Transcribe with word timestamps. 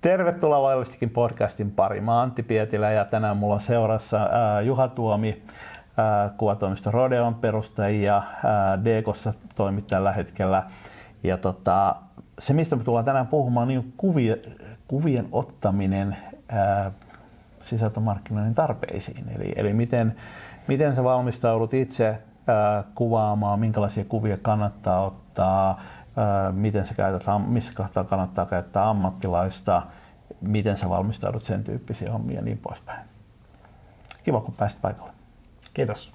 Tervetuloa 0.00 0.62
Vaillistikin 0.62 1.10
podcastin 1.10 1.70
pari. 1.70 2.00
Mä 2.00 2.22
Antti 2.22 2.42
Pietilä 2.42 2.90
ja 2.90 3.04
tänään 3.04 3.36
mulla 3.36 3.54
on 3.54 3.60
seurassa 3.60 4.28
Juha 4.64 4.88
Tuomi, 4.88 5.42
ää, 5.96 6.30
kuvatoimisto 6.36 6.90
Rodeon 6.90 7.34
perustajia, 7.34 8.22
ää, 8.44 8.84
Dekossa 8.84 9.32
toimit 9.54 9.86
tällä 9.86 10.12
hetkellä. 10.12 10.62
Ja 11.22 11.36
tota, 11.36 11.96
se, 12.38 12.54
mistä 12.54 12.76
me 12.76 12.84
tullaan 12.84 13.04
tänään 13.04 13.26
puhumaan, 13.26 13.68
niin 13.68 13.92
kuvien, 13.96 14.38
kuvien 14.88 15.28
ottaminen 15.32 16.16
ää, 16.48 16.90
sisältömarkkinoinnin 17.62 18.54
tarpeisiin. 18.54 19.24
Eli, 19.36 19.52
eli 19.56 19.74
miten, 19.74 20.16
miten 20.68 20.94
sä 20.94 21.04
valmistaudut 21.04 21.74
itse 21.74 22.18
kuvaamaan, 22.94 23.60
minkälaisia 23.60 24.04
kuvia 24.04 24.36
kannattaa 24.42 25.06
ottaa, 25.06 25.80
miten 26.52 26.86
sä 26.86 26.94
käytät, 26.94 27.22
missä 27.46 27.72
kohtaa 27.76 28.04
kannattaa 28.04 28.46
käyttää 28.46 28.88
ammattilaista, 28.88 29.82
miten 30.40 30.76
sä 30.76 30.88
valmistaudut 30.88 31.42
sen 31.42 31.64
tyyppisiä 31.64 32.12
hommia 32.12 32.36
ja 32.36 32.42
niin 32.42 32.58
poispäin. 32.58 33.08
Kiva, 34.24 34.40
kun 34.40 34.54
pääsit 34.54 34.80
paikalle. 34.82 35.12
Kiitos. 35.74 36.12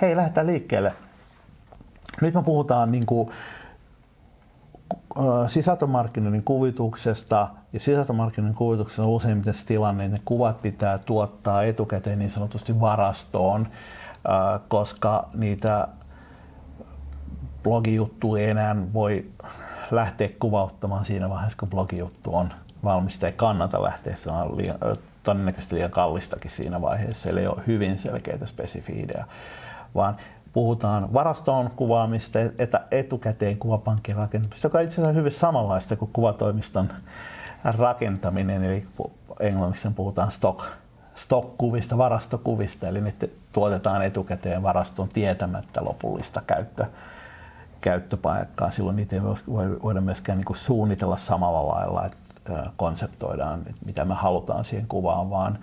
Hei, 0.00 0.16
lähdetään 0.16 0.46
liikkeelle. 0.46 0.92
Nyt 2.20 2.34
me 2.34 2.42
puhutaan 2.42 2.92
niin 2.92 3.06
kuin, 3.06 3.30
sisältömarkkinoinnin 5.46 6.44
kuvituksesta 6.44 7.48
ja 7.72 7.80
sisältömarkkinoinnin 7.80 8.56
kuvituksessa 8.56 9.02
on 9.02 9.08
useimmiten 9.08 9.54
se 9.54 9.66
tilanne, 9.66 10.04
että 10.04 10.16
ne 10.16 10.22
kuvat 10.24 10.62
pitää 10.62 10.98
tuottaa 10.98 11.62
etukäteen 11.62 12.18
niin 12.18 12.30
sanotusti 12.30 12.80
varastoon 12.80 13.68
koska 14.68 15.28
niitä 15.34 15.88
blogijuttuja 17.62 18.44
ei 18.44 18.50
enää 18.50 18.76
voi 18.92 19.30
lähteä 19.90 20.28
kuvauttamaan 20.38 21.04
siinä 21.04 21.30
vaiheessa, 21.30 21.58
kun 21.58 21.70
blogijuttu 21.70 22.34
on 22.34 22.52
valmis. 22.84 23.24
ei 23.24 23.32
kannata 23.32 23.82
lähteä, 23.82 24.16
se 24.16 24.30
on 24.30 24.56
liian, 24.56 24.78
todennäköisesti 25.22 25.74
liian 25.74 25.90
kallistakin 25.90 26.50
siinä 26.50 26.80
vaiheessa, 26.80 27.30
eli 27.30 27.40
ei 27.40 27.46
ole 27.46 27.62
hyvin 27.66 27.98
selkeitä 27.98 28.46
spesifiidejä, 28.46 29.24
vaan 29.94 30.16
puhutaan 30.52 31.12
varastoon 31.12 31.70
kuvaamista, 31.76 32.38
etä, 32.58 32.80
etukäteen 32.90 33.58
kuvapankin 33.58 34.16
rakentamista, 34.16 34.66
joka 34.66 34.78
on 34.78 34.84
itse 34.84 34.94
asiassa 34.94 35.18
hyvin 35.18 35.32
samanlaista 35.32 35.96
kuin 35.96 36.10
kuvatoimiston 36.12 36.92
rakentaminen, 37.64 38.64
eli 38.64 38.86
englanniksi 39.40 39.88
puhutaan 39.96 40.30
stock 40.30 40.64
stock-kuvista, 41.18 41.98
varastokuvista, 41.98 42.88
eli 42.88 43.00
ne 43.00 43.14
tuotetaan 43.58 44.02
etukäteen 44.02 44.62
varastoon 44.62 45.08
tietämättä 45.08 45.84
lopullista 45.84 46.42
käyttö, 46.46 46.86
käyttöpaikkaa. 47.80 48.70
Silloin 48.70 48.96
niitä 48.96 49.16
ei 49.16 49.22
voida 49.82 50.00
myöskään 50.00 50.38
niin 50.38 50.46
kuin 50.46 50.56
suunnitella 50.56 51.16
samalla 51.16 51.74
lailla, 51.74 52.06
että 52.06 52.70
konseptoidaan, 52.76 53.60
että 53.60 53.86
mitä 53.86 54.04
me 54.04 54.14
halutaan 54.14 54.64
siihen 54.64 54.86
kuvaan, 54.88 55.30
vaan 55.30 55.58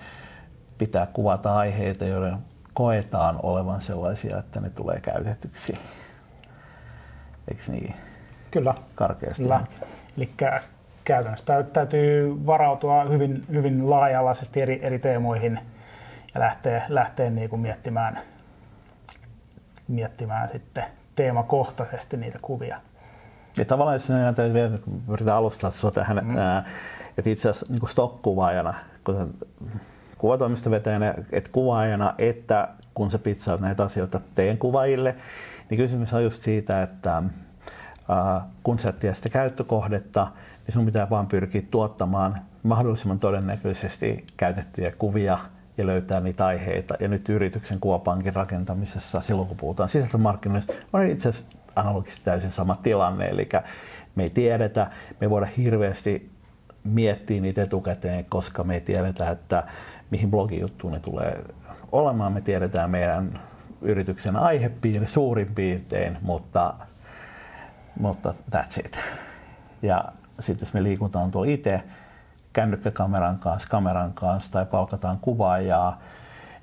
pitää 0.78 1.06
kuvata 1.14 1.56
aiheita, 1.56 2.06
joiden 2.06 2.38
koetaan 2.74 3.40
olevan 3.44 3.82
sellaisia, 3.82 4.38
että 4.38 4.59
ne 4.59 4.70
tulee 4.70 5.00
käytetyksi. 5.00 5.78
Eikö 7.48 7.72
niin? 7.72 7.96
Kyllä. 8.52 8.74
Karkeasti. 8.96 9.44
Kyllä. 9.44 9.62
Eli 10.18 10.30
käytännössä 11.04 11.64
täytyy 11.74 12.46
varautua 12.46 13.04
hyvin, 13.04 13.46
hyvin 13.52 13.90
laaja-alaisesti 13.90 14.62
eri, 14.62 14.80
eri 14.84 15.00
teemoihin 15.00 15.59
ja 16.36 16.41
lähteä, 16.41 16.86
lähteä 16.89 17.30
niin 17.30 17.50
kuin 17.50 17.59
miettimään, 17.59 18.19
miettimään 19.88 20.50
sitten 20.50 20.83
teemakohtaisesti 21.16 22.17
niitä 22.17 22.39
kuvia. 22.41 22.81
Ja 23.58 23.66
tavallaan 23.66 23.95
jos 23.95 24.09
vielä 24.53 24.78
yritän 25.09 25.36
alustaa 25.36 25.72
sinua 25.72 25.91
tähän, 25.91 26.17
mm. 26.25 26.36
että 27.17 27.30
itse 27.30 27.50
asiassa 27.50 27.73
niin 27.73 27.89
stock-kuvaajana, 27.89 28.73
kun 29.03 29.33
kuvatoimistovetäjänä, 30.17 31.13
että 31.31 31.50
kuvaajana, 31.53 32.13
että 32.18 32.68
kun 32.94 33.12
sä 33.12 33.19
pitsaat 33.19 33.62
näitä 33.62 33.84
asioita 33.84 34.22
teen 34.35 34.57
kuvaajille, 34.57 35.16
niin 35.69 35.78
kysymys 35.78 36.13
on 36.13 36.24
just 36.24 36.41
siitä, 36.41 36.81
että 36.81 37.24
kun 38.63 38.79
sä 38.79 38.91
tiedät 38.91 39.18
sitä 39.18 39.29
käyttökohdetta, 39.29 40.28
niin 40.68 40.74
sun 40.74 40.85
pitää 40.85 41.09
vaan 41.09 41.28
pyrkiä 41.28 41.62
tuottamaan 41.72 42.38
mahdollisimman 42.63 43.19
todennäköisesti 43.19 44.28
käytettyjä 44.38 44.91
kuvia 44.97 45.38
ja 45.78 45.86
löytää 45.86 46.19
niitä 46.19 46.46
aiheita. 46.46 46.94
Ja 47.00 47.08
nyt 47.08 47.30
yrityksen 47.30 47.80
kuvapankin 47.80 48.36
rakentamisessa, 48.36 49.22
silloin 49.22 49.47
kun 49.47 49.58
puhutaan 49.58 49.90
sisältömarkkinoista, 49.90 50.74
on 50.94 51.08
itse 51.08 51.30
asiassa 51.30 51.58
analogisesti 51.75 52.25
täysin 52.25 52.52
sama 52.52 52.78
tilanne. 52.84 53.28
Eli 53.28 53.50
me 54.16 54.24
ei 54.24 54.30
tiedetä, 54.30 54.88
me 55.09 55.18
ei 55.22 55.30
voida 55.30 55.47
hirveästi 55.58 56.30
miettiä 56.84 57.41
niitä 57.41 57.63
etukäteen, 57.63 58.25
koska 58.30 58.63
me 58.63 58.74
ei 58.74 58.81
tiedetä, 58.81 59.30
että 59.30 59.63
mihin 60.12 60.31
blogijuttuun 60.31 60.94
ne 60.94 61.00
tulee 61.00 61.44
olemaan. 61.92 62.34
Me 62.34 62.42
tiedetään 62.42 62.92
meidän 62.92 63.40
yrityksen 63.81 64.36
aihepiiri 64.36 65.07
suurin 65.07 65.56
piirtein, 65.56 66.18
mutta, 66.22 66.74
mutta 68.00 68.34
that's 68.56 68.80
it. 68.86 68.97
Ja 69.81 70.06
sitten 70.40 70.66
jos 70.66 70.74
me 70.74 70.84
liikutaan 70.84 71.31
tuolla 71.31 71.52
itse 71.52 71.81
kännykkäkameran 72.56 73.40
kanssa, 73.40 73.68
kameran 73.70 74.14
kanssa 74.14 74.52
tai 74.52 74.66
palkataan 74.66 75.20
kuvaajaa, 75.22 76.00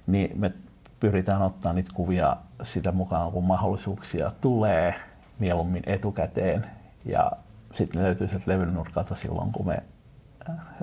niin 0.07 0.41
me 0.41 0.53
pyritään 1.01 1.43
ottaa 1.43 1.73
niitä 1.73 1.91
kuvia 1.95 2.37
sitä 2.63 2.93
mukaan, 2.93 3.33
kun 3.33 3.45
mahdollisuuksia 3.45 4.33
tulee 4.41 4.95
mieluummin 5.39 5.83
etukäteen. 5.87 6.67
Ja 7.05 7.33
sitten 7.73 8.03
ne 8.03 8.09
löytyy 8.09 8.29
sieltä 8.29 8.51
levyn 8.51 8.75
nurkalta 8.75 9.15
silloin, 9.15 9.53
kun 9.53 9.67
me, 9.67 9.83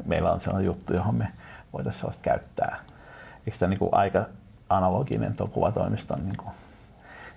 meillä 0.05 0.31
on 0.31 0.41
sellainen 0.41 0.65
juttu, 0.65 0.93
johon 0.93 1.15
me 1.15 1.27
voitaisiin 1.73 1.99
sellaista 1.99 2.23
käyttää. 2.23 2.79
Eikö 3.45 3.57
tämä 3.59 3.69
niin 3.69 3.79
kuin 3.79 3.93
aika 3.93 4.25
analoginen 4.69 5.33
tuon 5.33 5.49
kuvatoimiston 5.49 6.19
niin 6.19 6.37
kuin 6.37 6.51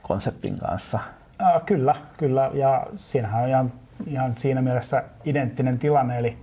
konseptin 0.03 0.59
kanssa? 0.59 0.99
Äh, 1.43 1.63
kyllä, 1.67 1.95
kyllä. 2.17 2.51
Ja 2.55 2.87
siinähän 2.97 3.43
on 3.43 3.49
ihan 3.49 3.73
ihan 4.07 4.35
siinä 4.37 4.63
mielessä 4.63 5.05
identtinen 5.25 5.79
tilanne, 5.79 6.19
eli 6.19 6.39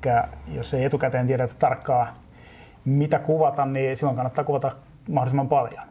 jos 0.47 0.73
ei 0.73 0.83
etukäteen 0.83 1.27
tiedetä 1.27 1.53
tarkkaa 1.59 2.13
mitä 2.85 3.19
kuvata, 3.19 3.65
niin 3.65 3.97
silloin 3.97 4.15
kannattaa 4.15 4.43
kuvata 4.43 4.71
mahdollisimman 5.09 5.49
paljon. 5.49 5.83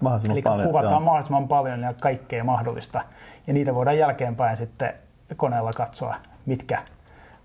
Mahdollisimman 0.00 0.36
eli 0.36 0.42
paljon, 0.42 0.68
kuvataan 0.68 0.92
joo. 0.92 1.00
mahdollisimman 1.00 1.48
paljon 1.48 1.80
ja 1.80 1.94
kaikkea 2.00 2.44
mahdollista. 2.44 3.00
Ja 3.46 3.52
niitä 3.52 3.74
voidaan 3.74 3.98
jälkeenpäin 3.98 4.56
sitten 4.56 4.94
koneella 5.36 5.72
katsoa, 5.72 6.16
mitkä 6.46 6.78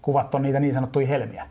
kuvat 0.02 0.36
on 0.36 0.42
niitä 0.42 0.60
niin 0.60 0.74
sanottuja 0.74 1.08
helmiä. 1.08 1.48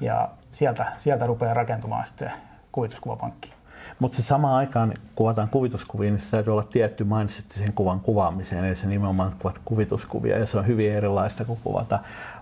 Ja 0.00 0.28
sieltä, 0.52 0.92
sieltä 0.96 1.26
rupeaa 1.26 1.54
rakentumaan 1.54 2.06
sitten 2.06 2.28
se 2.28 2.34
kuvituskuvapankki. 2.72 3.57
Mutta 3.98 4.16
se 4.16 4.22
samaan 4.22 4.54
aikaan 4.54 4.94
kuvataan 5.14 5.48
kuvituskuvia, 5.48 6.10
niin 6.10 6.20
se 6.20 6.30
täytyy 6.30 6.52
olla 6.52 6.62
tietty 6.62 7.04
mindset 7.04 7.50
sen 7.50 7.72
kuvan 7.72 8.00
kuvaamiseen. 8.00 8.64
Eli 8.64 8.76
se 8.76 8.86
nimenomaan 8.86 9.32
kuvat 9.38 9.60
kuvituskuvia 9.64 10.38
ja 10.38 10.46
se 10.46 10.58
on 10.58 10.66
hyvin 10.66 10.92
erilaista 10.92 11.44
kuin 11.44 11.58
kuvata 11.64 11.98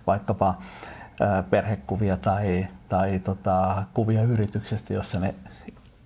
vaikkapa 0.06 0.54
perhekuvia 1.50 2.16
tai, 2.16 2.66
tai 2.88 3.18
tota, 3.18 3.84
kuvia 3.94 4.22
yrityksestä, 4.22 4.94
jossa 4.94 5.20
ne 5.20 5.34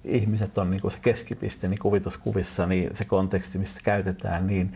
ihmiset 0.05 0.59
on 0.59 0.71
niin 0.71 0.81
kuin 0.81 0.93
se 0.93 0.99
keskipiste 1.03 1.69
niin 1.69 1.79
kuvituskuvissa, 1.79 2.67
niin 2.67 2.97
se 2.97 3.05
konteksti, 3.05 3.59
missä 3.59 3.81
käytetään, 3.85 4.47
niin 4.47 4.75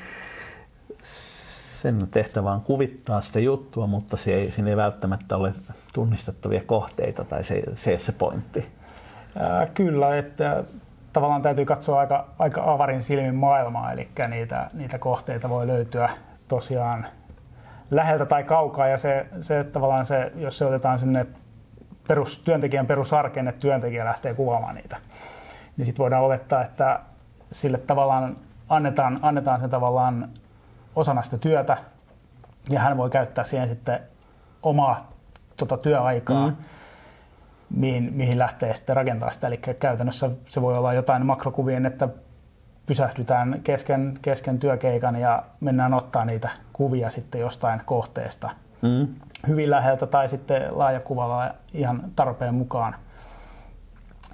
sen 1.83 2.09
tehtävä 2.11 2.53
on 2.53 2.61
kuvittaa 2.61 3.21
sitä 3.21 3.41
juttua, 3.41 3.87
mutta 3.87 4.17
se 4.17 4.35
ei, 4.35 4.51
siinä 4.51 4.71
ei 4.71 4.77
välttämättä 4.77 5.37
ole 5.37 5.53
tunnistettavia 5.95 6.61
kohteita 6.67 7.25
tai 7.25 7.45
se, 7.45 7.63
se 7.75 7.91
ei 7.91 7.95
ole 7.95 8.01
se 8.01 8.13
pointti. 8.13 8.67
Ää, 9.39 9.67
kyllä, 9.67 10.17
että 10.17 10.65
tavallaan 11.13 11.43
täytyy 11.43 11.65
katsoa 11.65 12.01
aika, 12.01 12.27
aika 12.39 12.73
avarin 12.73 13.03
silmin 13.03 13.35
maailmaa, 13.35 13.93
eli 13.93 14.09
niitä, 14.29 14.69
niitä 14.75 14.99
kohteita 14.99 15.49
voi 15.49 15.67
löytyä 15.67 16.11
tosiaan 16.49 17.07
läheltä 17.91 18.27
tai 18.27 18.43
kaukaa, 18.43 18.87
ja 18.87 18.99
se, 18.99 19.27
se 19.43 19.65
tavallaan 19.65 20.07
se, 20.07 20.33
jos 20.37 20.59
se 20.59 20.65
otetaan 20.65 20.99
sinne 20.99 21.27
perus, 22.09 22.39
työntekijän 22.39 22.87
perusarkeen, 22.87 23.49
että 23.49 23.61
työntekijä 23.61 24.05
lähtee 24.05 24.35
kuvaamaan 24.35 24.75
niitä, 24.75 24.97
niin 25.77 25.87
sitten 25.87 26.03
voidaan 26.03 26.23
olettaa, 26.25 26.65
että 26.65 27.01
sille 27.53 27.79
tavallaan 27.79 28.37
annetaan, 28.69 29.19
annetaan 29.23 29.61
sen 29.61 29.71
tavallaan 29.71 30.29
osana 30.97 31.23
sitä 31.23 31.39
työtä, 31.39 31.77
ja 32.71 32.81
hän 32.81 32.97
voi 32.97 33.11
käyttää 33.11 33.45
siihen 33.45 33.69
sitten 33.69 34.01
omaa 34.63 35.13
tota, 35.57 35.77
työaikaa, 35.77 36.49
mm 36.49 36.57
mihin, 37.71 38.13
mihin 38.13 38.39
lähtee 38.39 38.75
sitten 38.75 38.97
rakentaa 38.97 39.31
sitä. 39.31 39.47
Eli 39.47 39.57
käytännössä 39.57 40.31
se 40.49 40.63
voi 40.63 40.79
olla 40.79 40.93
jotain 40.93 41.27
makrokuvien, 41.27 41.87
että 41.87 42.09
pysähdytään 42.87 43.61
kesken, 43.65 44.19
kesken 44.23 44.59
työkeikan 44.59 45.17
ja 45.17 45.43
mennään 45.61 45.95
ottaa 45.95 46.25
niitä 46.25 46.49
kuvia 46.73 47.11
sitten 47.11 47.41
jostain 47.41 47.83
kohteesta 47.85 48.51
mm. 48.83 49.15
hyvin 49.49 49.71
läheltä 49.71 50.07
tai 50.07 50.29
sitten 50.29 50.79
laajakuvalla 50.79 51.55
ihan 51.73 52.03
tarpeen 52.17 52.55
mukaan. 52.55 52.95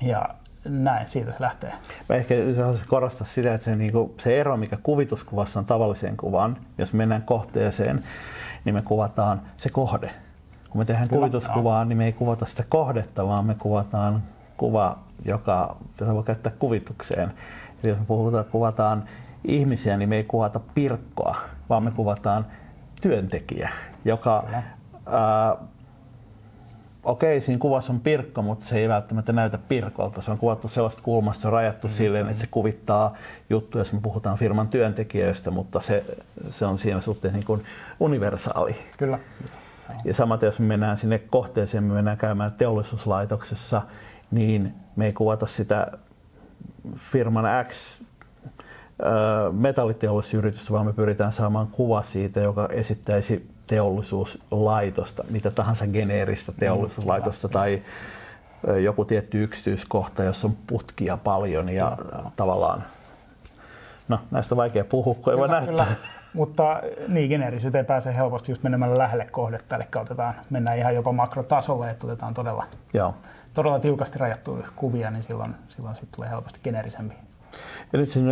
Ja 0.00 0.28
näin, 0.64 1.06
siitä 1.06 1.32
se 1.32 1.40
lähtee. 1.40 1.72
Mä 2.08 2.16
ehkä 2.16 2.34
haluaisin 2.56 2.88
korostaa 2.88 3.26
sitä, 3.26 3.54
että 3.54 3.64
se, 3.64 3.76
niin 3.76 3.92
kuin, 3.92 4.14
se 4.18 4.40
ero, 4.40 4.56
mikä 4.56 4.78
kuvituskuvassa 4.82 5.58
on 5.58 5.66
tavalliseen 5.66 6.16
kuvaan, 6.16 6.56
jos 6.78 6.92
mennään 6.92 7.22
kohteeseen, 7.22 8.04
niin 8.64 8.74
me 8.74 8.82
kuvataan 8.82 9.42
se 9.56 9.70
kohde. 9.70 10.10
Kun 10.70 10.80
me 10.80 10.84
tehdään 10.84 11.08
Kyllä, 11.08 11.20
kuvituskuvaa, 11.20 11.84
niin 11.84 11.98
me 11.98 12.04
ei 12.04 12.12
kuvata 12.12 12.46
sitä 12.46 12.64
kohdetta, 12.68 13.26
vaan 13.26 13.44
me 13.44 13.54
kuvataan 13.54 14.22
kuva, 14.56 14.98
joka 15.24 15.76
jota 16.00 16.14
voi 16.14 16.22
käyttää 16.22 16.52
kuvitukseen. 16.58 17.32
Eli 17.82 17.92
jos 17.92 17.98
me 17.98 18.04
puhutaan, 18.04 18.44
kuvataan 18.44 19.04
ihmisiä, 19.44 19.96
niin 19.96 20.08
me 20.08 20.16
ei 20.16 20.24
kuvata 20.24 20.60
pirkkoa, 20.74 21.36
vaan 21.68 21.82
me 21.82 21.90
kuvataan 21.90 22.46
työntekijä, 23.00 23.70
joka 24.04 24.44
ää, 25.06 25.56
okei, 27.04 27.36
okay, 27.36 27.40
siinä 27.40 27.58
kuvassa 27.58 27.92
on 27.92 28.00
pirkko, 28.00 28.42
mutta 28.42 28.64
se 28.64 28.78
ei 28.78 28.88
välttämättä 28.88 29.32
näytä 29.32 29.58
pirkolta. 29.58 30.22
Se 30.22 30.30
on 30.30 30.38
kuvattu 30.38 30.68
sellaista 30.68 31.02
kulmasta, 31.02 31.42
se 31.42 31.48
on 31.48 31.52
rajattu 31.52 31.86
mm-hmm. 31.86 31.96
silleen, 31.96 32.26
että 32.26 32.40
se 32.40 32.46
kuvittaa 32.50 33.16
juttuja, 33.50 33.80
jos 33.80 33.92
me 33.92 34.00
puhutaan 34.02 34.38
firman 34.38 34.68
työntekijöistä, 34.68 35.50
mutta 35.50 35.80
se, 35.80 36.04
se 36.50 36.66
on 36.66 36.78
siinä 36.78 37.00
suhteessa 37.00 37.36
niin 37.36 37.46
kuin 37.46 37.64
universaali. 38.00 38.76
Kyllä. 38.98 39.18
Ja 40.04 40.14
samaten, 40.14 40.46
jos 40.46 40.60
me 40.60 40.66
mennään 40.66 40.98
sinne 40.98 41.18
kohteeseen, 41.18 41.84
me 41.84 41.94
mennään 41.94 42.16
käymään 42.16 42.52
teollisuuslaitoksessa, 42.52 43.82
niin 44.30 44.74
me 44.96 45.06
ei 45.06 45.12
kuvata 45.12 45.46
sitä 45.46 45.86
firman 46.94 47.44
X 47.68 48.00
metalliteollisuusyritystä, 49.52 50.72
vaan 50.72 50.86
me 50.86 50.92
pyritään 50.92 51.32
saamaan 51.32 51.66
kuva 51.66 52.02
siitä, 52.02 52.40
joka 52.40 52.68
esittäisi 52.72 53.50
teollisuuslaitosta, 53.66 55.24
mitä 55.30 55.50
tahansa 55.50 55.86
geneeristä 55.86 56.52
teollisuuslaitosta 56.52 57.48
mm, 57.48 57.52
tai 57.52 57.82
joku 58.82 59.04
tietty 59.04 59.42
yksityiskohta, 59.42 60.24
jossa 60.24 60.46
on 60.46 60.56
putkia 60.66 61.16
paljon 61.16 61.72
ja 61.72 61.96
mm. 62.24 62.30
tavallaan, 62.36 62.84
no 64.08 64.18
näistä 64.30 64.54
on 64.54 64.56
vaikea 64.56 64.84
puhua, 64.84 65.14
kun 65.14 65.32
ei 65.32 65.38
voi 65.38 65.48
näyttää. 65.48 65.86
Mutta 66.34 66.80
niin, 67.08 67.28
geneerisyyteen 67.28 67.86
pääsee 67.86 68.16
helposti 68.16 68.52
just 68.52 68.62
menemällä 68.62 68.98
lähelle 68.98 69.26
kohdetta, 69.30 69.76
eli 69.76 69.84
otetaan, 69.96 70.34
mennään 70.50 70.78
ihan 70.78 70.94
jopa 70.94 71.12
makrotasolle, 71.12 71.90
että 71.90 72.06
otetaan 72.06 72.34
todella, 72.34 72.66
Joo. 72.94 73.14
todella 73.54 73.78
tiukasti 73.78 74.18
rajattuja 74.18 74.66
kuvia, 74.76 75.10
niin 75.10 75.22
silloin, 75.22 75.54
silloin 75.68 75.96
sit 75.96 76.08
tulee 76.12 76.30
helposti 76.30 76.60
geneerisempi 76.64 77.14
nyt 77.92 78.08
siis, 78.08 78.24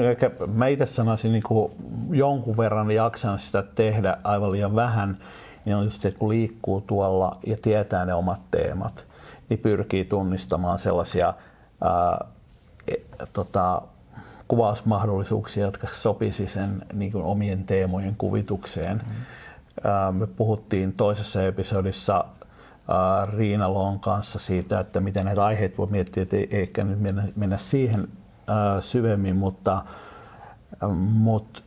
mä 0.47 0.67
itse 0.67 0.87
sanoisin 0.87 1.33
niin 1.33 1.43
kuin 1.43 1.73
jonkun 2.11 2.57
verran 2.57 2.91
jaksan 2.91 3.39
sitä 3.39 3.63
tehdä 3.63 4.17
aivan 4.25 4.53
liian 4.53 4.77
vähän, 4.77 5.19
niin 5.65 5.77
on 5.77 5.85
just 5.85 6.03
se, 6.03 6.09
että 6.09 6.19
kun 6.19 6.29
liikkuu 6.29 6.81
tuolla 6.81 7.39
ja 7.47 7.57
tietää 7.63 8.05
ne 8.05 8.15
omat 8.15 8.41
teemat, 8.51 9.05
niin 9.49 9.59
pyrkii 9.59 10.05
tunnistamaan 10.05 10.79
sellaisia 10.79 11.35
ää, 11.81 12.27
e, 12.89 12.95
tota, 13.33 13.83
kuvausmahdollisuuksia, 14.49 15.65
jotka 15.65 15.89
sopisi 15.95 16.47
sen 16.47 16.83
niin 16.93 17.13
kuin 17.13 17.25
omien 17.25 17.65
teemojen 17.65 18.15
kuvitukseen. 18.19 19.03
Mm. 19.07 20.17
Me 20.17 20.27
puhuttiin 20.27 20.93
toisessa 20.93 21.43
episodissa 21.43 22.25
Riina 23.37 23.75
Loon 23.75 24.01
kanssa 24.01 24.39
siitä, 24.39 24.81
että 24.81 25.01
miten 25.01 25.25
näitä 25.25 25.45
aiheita 25.45 25.77
voi 25.77 25.87
miettiä, 25.87 26.23
että 26.23 26.37
ei 26.37 26.49
ehkä 26.51 26.85
nyt 26.85 27.01
mennä, 27.01 27.23
mennä 27.37 27.57
siihen 27.57 28.09
syvemmin, 28.81 29.37
mutta, 29.37 29.85
mutta 30.99 31.63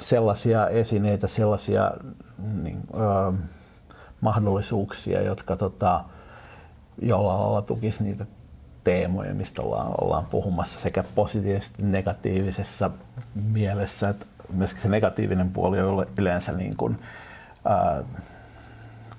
sellaisia 0.00 0.68
esineitä, 0.68 1.28
sellaisia 1.28 1.92
niin, 2.62 2.82
mahdollisuuksia, 4.20 5.22
jotka 5.22 5.56
tota, 5.56 6.04
jollain 7.02 7.40
lailla 7.40 7.62
tukisi 7.62 8.04
niitä 8.04 8.26
teemoja, 8.84 9.34
mistä 9.34 9.62
ollaan, 9.62 9.92
ollaan 10.00 10.26
puhumassa 10.26 10.80
sekä 10.80 11.04
positiivisesti 11.14 11.74
että 11.74 11.90
negatiivisessa 11.90 12.90
mielessä. 13.34 14.08
Että 14.08 14.26
myöskin 14.52 14.82
se 14.82 14.88
negatiivinen 14.88 15.50
puoli 15.50 15.80
on 15.80 16.06
yleensä 16.18 16.52
niin 16.52 16.76
kuin, 16.76 16.98
ää, 17.64 18.02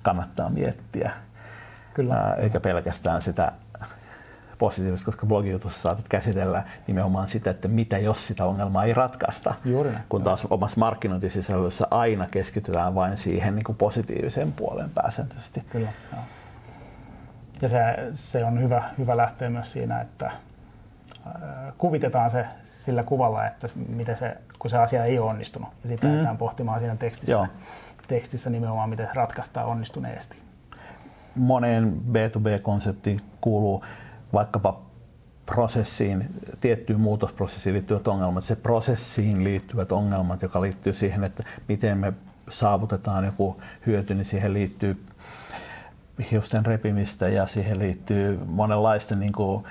kannattaa 0.02 0.50
miettiä, 0.50 1.10
Kyllä. 1.94 2.14
Ää, 2.14 2.34
eikä 2.34 2.60
pelkästään 2.60 3.22
sitä 3.22 3.52
positiivista, 4.58 5.04
koska 5.04 5.26
blogijutussa 5.26 5.82
saatat 5.82 6.08
käsitellä 6.08 6.64
nimenomaan 6.86 7.28
sitä, 7.28 7.50
että 7.50 7.68
mitä 7.68 7.98
jos 7.98 8.26
sitä 8.26 8.44
ongelmaa 8.44 8.84
ei 8.84 8.94
ratkaista. 8.94 9.54
Juuri 9.64 9.90
Kun 10.08 10.22
taas 10.22 10.46
omassa 10.50 10.80
markkinointisisällössä 10.80 11.86
aina 11.90 12.26
keskitytään 12.30 12.94
vain 12.94 13.16
siihen 13.16 13.54
niin 13.54 13.64
kuin 13.64 13.76
positiiviseen 13.76 14.52
puoleen 14.52 14.90
pääsääntöisesti. 14.90 15.62
Kyllä, 15.70 15.92
joo. 16.12 16.22
Ja 17.62 17.68
se, 17.68 17.78
se 18.14 18.44
on 18.44 18.62
hyvä, 18.62 18.90
hyvä 18.98 19.16
lähteä 19.16 19.50
myös 19.50 19.72
siinä, 19.72 20.00
että 20.00 20.30
kuvitetaan 21.78 22.30
se 22.30 22.46
sillä 22.62 23.02
kuvalla, 23.02 23.46
että 23.46 23.68
miten 23.88 24.16
se, 24.16 24.36
kun 24.58 24.70
se 24.70 24.76
asia 24.76 25.04
ei 25.04 25.18
ole 25.18 25.30
onnistunut. 25.30 25.68
Ja 25.82 25.88
sitten 25.88 26.10
mm. 26.10 26.14
lähdetään 26.14 26.36
pohtimaan 26.36 26.80
siinä 26.80 26.96
tekstissä, 26.96 27.32
Joo. 27.32 27.46
tekstissä 28.08 28.50
nimenomaan, 28.50 28.90
miten 28.90 29.06
se 29.06 29.12
ratkaistaan 29.14 29.66
onnistuneesti. 29.66 30.36
Moneen 31.34 32.00
B2B-konseptiin 32.12 33.20
kuuluu 33.40 33.84
vaikkapa 34.32 34.80
prosessiin, 35.46 36.26
tiettyyn 36.60 37.00
muutosprosessiin 37.00 37.72
liittyvät 37.74 38.08
ongelmat, 38.08 38.44
se 38.44 38.56
prosessiin 38.56 39.44
liittyvät 39.44 39.92
ongelmat, 39.92 40.42
joka 40.42 40.60
liittyy 40.60 40.92
siihen, 40.92 41.24
että 41.24 41.42
miten 41.68 41.98
me 41.98 42.12
saavutetaan 42.50 43.24
joku 43.24 43.60
hyöty, 43.86 44.14
niin 44.14 44.24
siihen 44.24 44.52
liittyy 44.52 45.06
hiusten 46.30 46.66
repimistä 46.66 47.28
ja 47.28 47.46
siihen 47.46 47.78
liittyy 47.78 48.40
monenlaista 48.46 49.14
niin 49.14 49.32
kuin, 49.32 49.64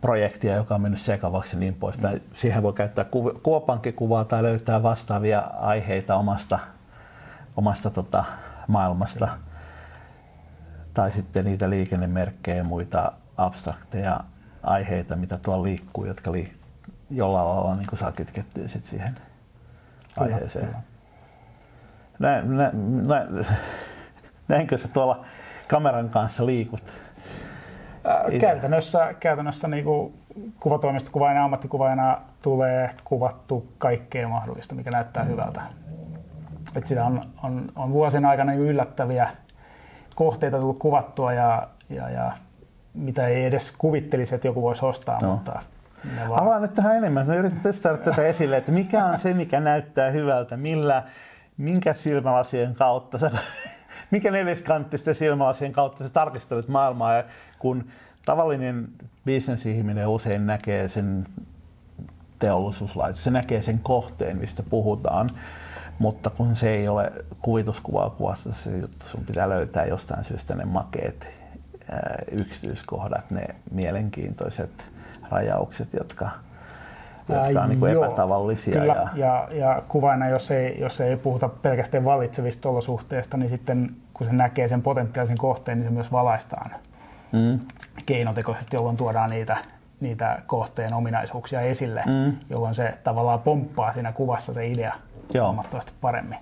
projektia, 0.00 0.56
joka 0.56 0.74
on 0.74 0.80
mennyt 0.80 1.00
sekavaksi 1.00 1.56
ja 1.56 1.60
niin 1.60 1.74
poispäin. 1.74 2.22
Siihen 2.34 2.62
voi 2.62 2.72
käyttää 2.72 3.04
kuvapankkikuvaa 3.42 4.24
tai 4.24 4.42
löytää 4.42 4.82
vastaavia 4.82 5.40
aiheita 5.40 6.14
omasta, 6.14 6.58
omasta 7.56 7.90
tota, 7.90 8.24
maailmasta 8.68 9.28
tai 10.94 11.12
sitten 11.12 11.44
niitä 11.44 11.70
liikennemerkkejä 11.70 12.56
ja 12.56 12.64
muita 12.64 13.12
abstrakteja 13.36 14.20
aiheita, 14.62 15.16
mitä 15.16 15.38
tuolla 15.38 15.62
liikkuu, 15.62 16.04
jotka 16.04 16.32
li- 16.32 16.54
jollain 17.10 17.48
lailla 17.48 17.76
niin 17.76 17.88
saa 17.94 18.12
kytkettyä 18.12 18.68
sit 18.68 18.86
siihen 18.86 19.14
kyllä, 19.14 20.34
aiheeseen. 20.34 20.66
Kyllä. 20.66 20.78
Näin, 22.18 22.56
nä, 22.56 22.70
nä, 23.06 23.26
näinkö 24.48 24.78
sä 24.78 24.88
tuolla 24.88 25.24
kameran 25.68 26.08
kanssa 26.08 26.46
liikut? 26.46 26.82
Ää, 28.04 28.24
käytännössä, 28.40 29.14
käytännössä 29.20 29.68
niin 29.68 29.84
kuin 29.84 30.14
kuvatoimistokuvaajana 30.60 31.40
ja 31.40 31.44
ammattikuvaajana 31.44 32.20
tulee 32.42 32.90
kuvattu 33.04 33.72
kaikkea 33.78 34.28
mahdollista, 34.28 34.74
mikä 34.74 34.90
näyttää 34.90 35.24
mm. 35.24 35.30
hyvältä. 35.30 35.60
Et 36.76 36.86
sitä 36.86 37.04
on, 37.04 37.22
on, 37.42 37.72
on 37.76 37.92
vuosien 37.92 38.24
aikana 38.24 38.54
yllättäviä 38.54 39.28
kohteita 40.14 40.58
tullut 40.58 40.78
kuvattua 40.78 41.32
ja, 41.32 41.68
ja, 41.90 42.10
ja 42.10 42.32
mitä 42.94 43.26
ei 43.26 43.44
edes 43.44 43.72
kuvittelisi, 43.78 44.34
että 44.34 44.48
joku 44.48 44.62
voisi 44.62 44.84
ostaa, 44.84 45.20
no. 45.22 45.32
mutta 45.32 45.60
vaan... 46.28 46.42
Avaa 46.42 46.60
nyt 46.60 46.74
tähän 46.74 46.96
enemmän. 46.96 47.26
Mä 47.26 47.34
yritän 47.34 47.72
saada 47.72 47.98
tätä 47.98 48.26
esille, 48.26 48.56
että 48.56 48.72
mikä 48.72 49.06
on 49.06 49.18
se, 49.18 49.34
mikä 49.34 49.60
näyttää 49.60 50.10
hyvältä, 50.10 50.56
millä, 50.56 51.02
minkä 51.56 51.94
silmälasien 51.94 52.74
kautta, 52.74 53.18
sä, 53.18 53.30
mikä 54.10 54.30
neliskanttisten 54.30 55.14
silmälasien 55.14 55.72
kautta 55.72 56.04
sä 56.04 56.10
tarkistelet 56.10 56.68
maailmaa, 56.68 57.14
ja 57.14 57.24
kun 57.58 57.84
tavallinen 58.24 58.88
bisnesihminen 59.24 60.08
usein 60.08 60.46
näkee 60.46 60.88
sen 60.88 61.26
teollisuuslaitos, 62.38 63.24
se 63.24 63.30
näkee 63.30 63.62
sen 63.62 63.78
kohteen, 63.78 64.38
mistä 64.38 64.62
puhutaan, 64.62 65.30
mutta 65.98 66.30
kun 66.30 66.56
se 66.56 66.70
ei 66.70 66.88
ole 66.88 67.12
kuvituskuvaa 67.42 68.10
kuvasta 68.10 68.52
se 68.52 68.78
juttu, 68.78 69.06
sun 69.06 69.24
pitää 69.24 69.48
löytää 69.48 69.86
jostain 69.86 70.24
syystä 70.24 70.54
ne 70.54 70.64
makeet 70.64 71.28
yksityiskohdat, 72.30 73.30
ne 73.30 73.46
mielenkiintoiset 73.70 74.90
rajaukset, 75.30 75.92
jotka, 75.92 76.30
jotka 77.28 77.62
on 77.62 77.68
niin 77.68 77.80
kuin 77.80 77.92
epätavallisia. 77.92 78.80
Kyllä, 78.80 78.92
ja, 78.92 79.08
ja, 79.14 79.48
ja 79.50 79.82
kuvaina, 79.88 80.28
jos 80.28 80.50
ei, 80.50 80.80
jos 80.80 81.00
ei 81.00 81.16
puhuta 81.16 81.48
pelkästään 81.48 82.04
vallitsevista 82.04 82.68
olosuhteista, 82.68 83.36
niin 83.36 83.48
sitten 83.48 83.90
kun 84.14 84.26
se 84.26 84.32
näkee 84.32 84.68
sen 84.68 84.82
potentiaalisen 84.82 85.38
kohteen, 85.38 85.78
niin 85.78 85.88
se 85.88 85.94
myös 85.94 86.12
valaistaan 86.12 86.70
mm. 87.32 87.60
keinotekoisesti, 88.06 88.76
jolloin 88.76 88.96
tuodaan 88.96 89.30
niitä, 89.30 89.56
niitä 90.00 90.42
kohteen 90.46 90.94
ominaisuuksia 90.94 91.60
esille, 91.60 92.02
mm. 92.06 92.36
jolloin 92.50 92.74
se 92.74 92.94
tavallaan 93.04 93.40
pomppaa 93.40 93.92
siinä 93.92 94.12
kuvassa 94.12 94.54
se 94.54 94.66
idea 94.66 94.94
Joo. 95.34 95.46
huomattavasti 95.46 95.92
paremmin. 96.00 96.38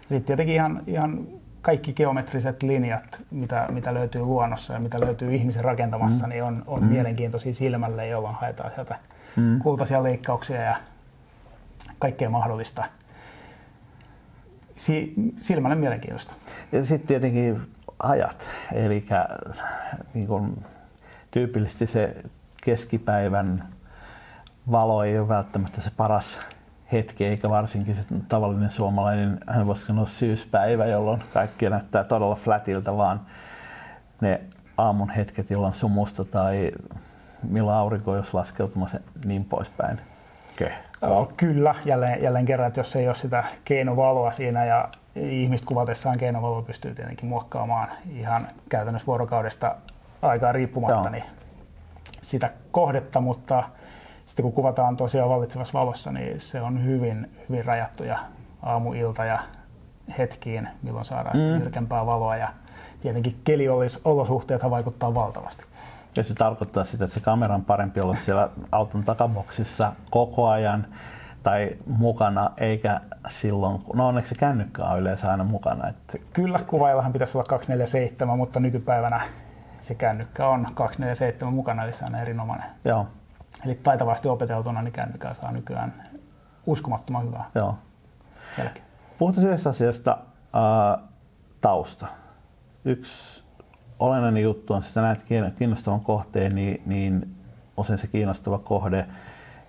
Sitten 0.00 0.22
tietenkin 0.22 0.54
ihan, 0.54 0.82
ihan 0.86 1.26
kaikki 1.62 1.92
geometriset 1.92 2.62
linjat, 2.62 3.20
mitä, 3.30 3.66
mitä 3.70 3.94
löytyy 3.94 4.22
luonnossa 4.22 4.74
ja 4.74 4.80
mitä 4.80 5.00
löytyy 5.00 5.34
ihmisen 5.34 5.64
rakentamassa, 5.64 6.26
mm. 6.26 6.30
niin 6.30 6.44
on, 6.44 6.62
on 6.66 6.82
mm. 6.82 6.88
mielenkiintoisia 6.88 7.54
silmälle, 7.54 8.06
jolloin 8.06 8.34
haetaan 8.34 8.70
sieltä 8.70 8.96
mm. 9.36 9.58
kultaisia 9.58 10.02
leikkauksia 10.02 10.62
ja 10.62 10.76
kaikkea 11.98 12.30
mahdollista. 12.30 12.84
Si- 14.76 15.14
silmälle 15.38 15.76
mielenkiintoista. 15.76 16.32
Ja 16.72 16.84
sitten 16.84 17.08
tietenkin 17.08 17.60
ajat, 18.02 18.46
eli 18.72 19.06
niin 20.14 20.26
kun 20.26 20.64
tyypillisesti 21.30 21.86
se 21.86 22.16
keskipäivän 22.64 23.68
valo 24.70 25.04
ei 25.04 25.18
ole 25.18 25.28
välttämättä 25.28 25.80
se 25.80 25.90
paras 25.96 26.38
hetki, 26.92 27.24
eikä 27.24 27.50
varsinkin 27.50 27.94
se 27.94 28.02
tavallinen 28.28 28.70
suomalainen, 28.70 29.38
hän 29.46 29.66
voisi 29.66 29.86
sanoa 29.86 30.06
syyspäivä, 30.06 30.86
jolloin 30.86 31.22
kaikki 31.32 31.70
näyttää 31.70 32.04
todella 32.04 32.34
flatilta, 32.34 32.96
vaan 32.96 33.20
ne 34.20 34.40
aamun 34.76 35.10
hetket, 35.10 35.50
jolloin 35.50 35.74
sumusta 35.74 36.24
tai 36.24 36.72
milloin 37.42 37.76
aurinko 37.76 38.16
jos 38.16 38.34
laskeutumassa 38.34 39.00
niin 39.24 39.44
poispäin. 39.44 40.00
Okay. 40.52 40.72
Oh, 41.02 41.32
kyllä, 41.36 41.74
jälleen, 41.84 42.22
jälleen 42.22 42.46
kerran, 42.46 42.68
että 42.68 42.80
jos 42.80 42.96
ei 42.96 43.08
ole 43.08 43.16
sitä 43.16 43.44
keinovaloa 43.64 44.32
siinä 44.32 44.64
ja 44.64 44.88
ihmiset 45.14 45.66
kuvatessaan 45.66 46.18
keinovaloa 46.18 46.62
pystyy 46.62 46.94
tietenkin 46.94 47.28
muokkaamaan 47.28 47.88
ihan 48.10 48.48
käytännössä 48.68 49.06
vuorokaudesta 49.06 49.76
aikaa 50.22 50.52
riippumatta 50.52 50.94
Joo. 50.94 51.08
niin 51.08 51.24
sitä 52.22 52.50
kohdetta, 52.70 53.20
mutta 53.20 53.64
sitten 54.26 54.42
kun 54.42 54.52
kuvataan 54.52 54.96
tosiaan 54.96 55.28
vallitsevassa 55.28 55.78
valossa, 55.78 56.12
niin 56.12 56.40
se 56.40 56.60
on 56.60 56.84
hyvin, 56.84 57.30
hyvin 57.48 57.64
rajattuja 57.64 58.18
aamuilta 58.62 59.24
ja 59.24 59.38
hetkiin, 60.18 60.68
milloin 60.82 61.04
saadaan 61.04 61.38
mm. 61.38 61.60
jyrkempää 61.60 62.06
valoa 62.06 62.36
ja 62.36 62.48
tietenkin 63.00 63.40
keliolosuhteet 63.44 64.62
vaikuttaa 64.70 65.14
valtavasti. 65.14 65.64
Ja 66.16 66.24
se 66.24 66.34
tarkoittaa 66.34 66.84
sitä, 66.84 67.04
että 67.04 67.14
se 67.14 67.20
kameran 67.20 67.64
parempi 67.64 68.00
olla 68.00 68.14
siellä 68.14 68.48
auton 68.72 69.04
takaboksissa 69.04 69.92
koko 70.10 70.48
ajan 70.48 70.86
tai 71.42 71.70
mukana, 71.86 72.50
eikä 72.56 73.00
silloin, 73.30 73.82
no 73.94 74.08
onneksi 74.08 74.34
se 74.34 74.40
kännykkä 74.40 74.84
on 74.84 75.00
yleensä 75.00 75.30
aina 75.30 75.44
mukana. 75.44 75.88
Että... 75.88 76.18
Kyllä, 76.32 76.58
kuvaillahan 76.66 77.12
pitäisi 77.12 77.38
olla 77.38 77.48
247, 77.48 78.38
mutta 78.38 78.60
nykypäivänä 78.60 79.20
se 79.82 79.94
kännykkä 79.94 80.48
on 80.48 80.66
247 80.74 81.54
mukana, 81.54 81.84
eli 81.84 81.92
se 81.92 82.04
on 82.04 82.14
erinomainen. 82.14 82.66
Joo. 82.84 83.06
Eli 83.64 83.74
taitavasti 83.74 84.28
opeteltuna 84.28 84.82
niin 84.82 84.92
kännykää 84.92 85.34
saa 85.34 85.52
nykyään 85.52 86.02
uskomattoman 86.66 87.26
hyvää 87.26 87.50
Joo. 87.54 87.78
jälkeen. 88.58 88.86
Puhutaan 89.18 89.46
yhdessä 89.46 89.70
asiasta 89.70 90.18
äh, 90.54 91.04
tausta. 91.60 92.06
Yksi 92.84 93.44
olennainen 94.00 94.42
juttu 94.42 94.72
on, 94.72 94.78
että 94.78 94.92
sä 94.92 95.02
näet 95.02 95.24
kiinnostavan 95.58 96.00
kohteen, 96.00 96.54
niin, 96.54 96.82
niin 96.86 97.34
usein 97.76 97.98
se 97.98 98.06
kiinnostava 98.06 98.58
kohde, 98.58 99.06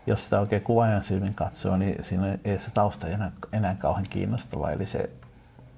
jos 0.08 0.24
sitä 0.24 0.40
oikein 0.40 0.62
kuvaajan 0.62 1.04
silmin 1.04 1.36
katsoo, 1.36 1.78
niin 1.78 2.04
siinä 2.04 2.38
ei 2.46 2.60
se 2.60 2.72
tausta 2.74 3.08
enää, 3.08 3.32
enää 3.54 3.76
kauhean 3.76 4.06
kiinnostava. 4.10 4.72
Eli 4.72 4.86
se 4.86 5.10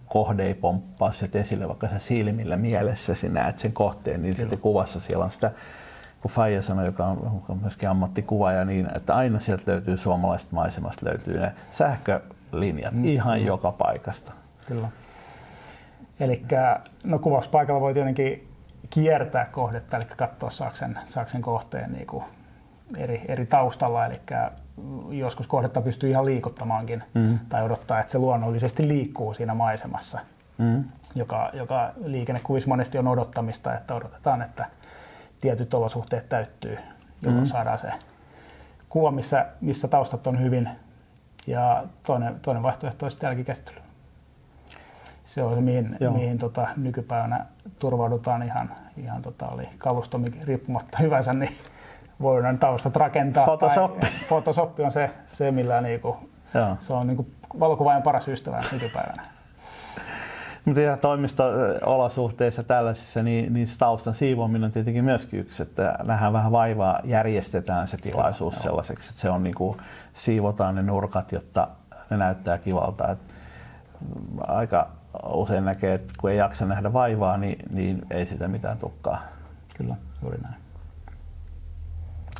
kohde 0.08 0.44
ei 0.44 0.54
pomppaa 0.54 1.12
sieltä 1.12 1.40
esille, 1.40 1.68
vaikka 1.68 1.88
sä 1.88 2.00
silmillä 2.00 2.58
mielessä 2.58 3.16
näet 3.30 3.60
sen 3.60 3.74
kohteen, 3.74 4.22
niin 4.22 4.36
Kyllä. 4.36 4.44
sitten 4.44 4.60
kuvassa 4.60 5.00
siellä 5.00 5.26
on 5.26 5.32
sitä, 5.32 5.52
kun 6.22 6.32
Faija 6.32 6.62
sanoi, 6.62 6.86
joka 6.86 7.06
on, 7.06 7.44
on 7.50 7.58
myöskin 7.62 7.90
ammattikuvaaja, 7.90 8.66
niin 8.66 8.88
että 8.96 9.16
aina 9.16 9.40
sieltä 9.40 9.64
löytyy 9.72 9.98
suomalaisesta 9.98 10.56
maisemasta 10.56 11.06
löytyy 11.06 11.40
ne 11.40 11.52
sähkölinjat 11.72 12.94
mm. 12.94 13.06
ihan 13.06 13.46
joka 13.46 13.72
paikasta. 13.72 14.32
Kyllä. 14.68 14.90
Eli 16.20 16.46
no 17.04 17.20
kuvauspaikalla 17.20 17.82
voi 17.82 17.94
tietenkin 17.94 18.48
kiertää 18.90 19.46
kohdetta, 19.46 19.98
eli 19.98 20.06
katsoa 20.06 20.50
saaksen, 20.50 21.00
saaksen 21.06 21.42
kohteen 21.42 21.92
niin 21.92 22.08
kuin 22.08 22.24
eri, 22.98 23.22
eri 23.28 23.46
taustalla, 23.46 24.06
eli 24.06 24.20
joskus 25.10 25.48
kohdetta 25.48 25.82
pystyy 25.82 26.10
ihan 26.10 26.26
liikuttamaankin 26.26 27.04
mm. 27.14 27.40
tai 27.50 27.64
odottaa, 27.64 28.00
että 28.00 28.12
se 28.12 28.18
luonnollisesti 28.18 28.88
liikkuu 28.88 29.34
siinä 29.34 29.54
maisemassa, 29.54 30.20
mm. 30.58 30.84
joka, 31.16 31.50
joka 31.54 31.92
liikennekuvissa 32.06 32.70
monesti 32.70 32.98
on 32.98 33.08
odottamista, 33.08 33.74
että 33.74 33.96
odotetaan, 33.96 34.42
että 34.42 34.66
tietyt 35.42 35.74
olosuhteet 35.74 36.30
täyttyy, 36.30 36.78
jolloin 37.22 37.44
mm. 37.44 37.50
saadaan 37.50 37.78
se 37.78 37.92
kuva, 38.90 39.12
missä, 39.12 39.46
missä 39.62 39.88
taustat 39.88 40.28
on 40.28 40.40
hyvin 40.40 40.70
ja 41.48 41.84
toinen, 42.04 42.40
toinen 42.42 42.64
vaihtoehto 42.64 43.06
on 43.06 43.12
sitten 43.12 43.28
jälkikäsittely. 43.28 43.83
Se 45.34 45.44
on 45.44 45.56
se, 45.56 45.62
mihin, 45.62 45.98
mihin 46.14 46.38
tota, 46.38 46.68
nykypäivänä 46.78 47.46
turvaudutaan 47.80 48.44
ihan, 48.44 48.70
ihan 48.98 49.22
tota, 49.22 49.48
oli 49.48 49.70
kalusto 49.78 50.20
riippumatta 50.44 50.98
hyvänsä, 50.98 51.34
niin 51.34 51.58
voidaan 52.22 52.58
taustat 52.58 52.96
rakentaa. 52.96 53.44
Photoshop. 53.44 54.00
Tai, 54.00 54.10
Photoshop 54.28 54.80
on 54.80 54.92
se, 54.92 55.10
se 55.28 55.52
millä 55.52 55.82
niinku, 55.82 56.18
se 56.80 56.94
on 56.94 57.08
niinku 57.08 57.28
valokuvaajan 57.60 58.04
paras 58.04 58.28
ystävä 58.28 58.64
nykypäivänä. 58.72 59.24
Mutta 60.66 60.82
ihan 60.82 61.00
toimisto-olosuhteissa 61.00 62.64
tällaisissa, 62.64 63.24
niin, 63.24 63.54
niin 63.54 63.68
taustan 63.80 64.14
siivoaminen 64.14 64.64
on 64.64 64.72
tietenkin 64.72 65.04
myöskin 65.04 65.40
yksi, 65.40 65.64
että 65.64 65.96
nähdään 66.04 66.34
vähän 66.34 66.52
vaivaa, 66.52 67.00
järjestetään 67.04 67.88
se 67.88 67.98
tilaisuus 67.98 68.56
Joo. 68.56 68.64
sellaiseksi, 68.64 69.10
että 69.10 69.22
se 69.22 69.30
on 69.30 69.44
niin 69.44 69.56
kuin, 69.56 69.78
siivotaan 70.14 70.76
ne 70.76 70.82
nurkat, 70.82 71.32
jotta 71.32 71.68
ne 72.10 72.18
näyttää 72.18 72.58
kivalta. 72.58 73.12
Et 73.12 73.20
aika 74.48 74.88
usein 75.34 75.66
näkee, 75.66 75.94
että 75.94 76.14
kun 76.18 76.32
ei 76.32 76.38
jaksa 76.38 76.66
nähdä 76.66 76.94
vaivaa, 76.94 77.38
niin, 77.38 77.60
niin 77.70 78.02
ei 78.10 78.26
sitä 78.26 78.48
mitään 78.48 78.78
tukkaa. 78.78 79.22
Kyllä, 79.78 79.96
juuri 80.22 80.38
näin. 80.38 80.56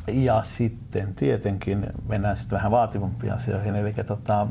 Ja 0.06 0.42
sitten 0.42 1.14
tietenkin 1.14 1.86
mennään 2.08 2.36
sitten 2.36 2.56
vähän 2.56 2.70
vaativampiin 2.70 3.32
asioihin, 3.32 3.76
eli 3.76 3.92
tota, 3.92 4.46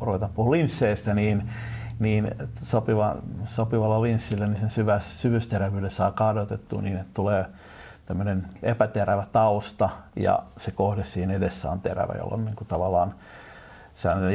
ruvetaan 0.00 0.32
puhua 0.32 0.52
linsseistä, 0.52 1.14
niin, 1.14 1.50
niin 1.98 2.34
sopiva, 2.62 3.16
sopivalla 3.44 4.02
linssillä 4.02 4.46
niin 4.46 4.60
sen 4.60 4.70
syvä, 4.70 5.00
syvyysterävyyden 5.00 5.90
saa 5.90 6.12
kadotettua 6.12 6.82
niin, 6.82 6.96
että 6.96 7.14
tulee 7.14 7.46
tämmöinen 8.06 8.46
epäterävä 8.62 9.26
tausta 9.32 9.90
ja 10.16 10.38
se 10.56 10.70
kohde 10.70 11.04
siinä 11.04 11.34
edessä 11.34 11.70
on 11.70 11.80
terävä, 11.80 12.14
jolloin 12.18 12.44
niin 12.44 12.56
kuin 12.56 12.68
tavallaan 12.68 13.14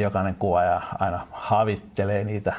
jokainen 0.00 0.34
kuvaaja 0.34 0.80
aina 0.98 1.26
havittelee 1.30 2.24
niitä 2.24 2.54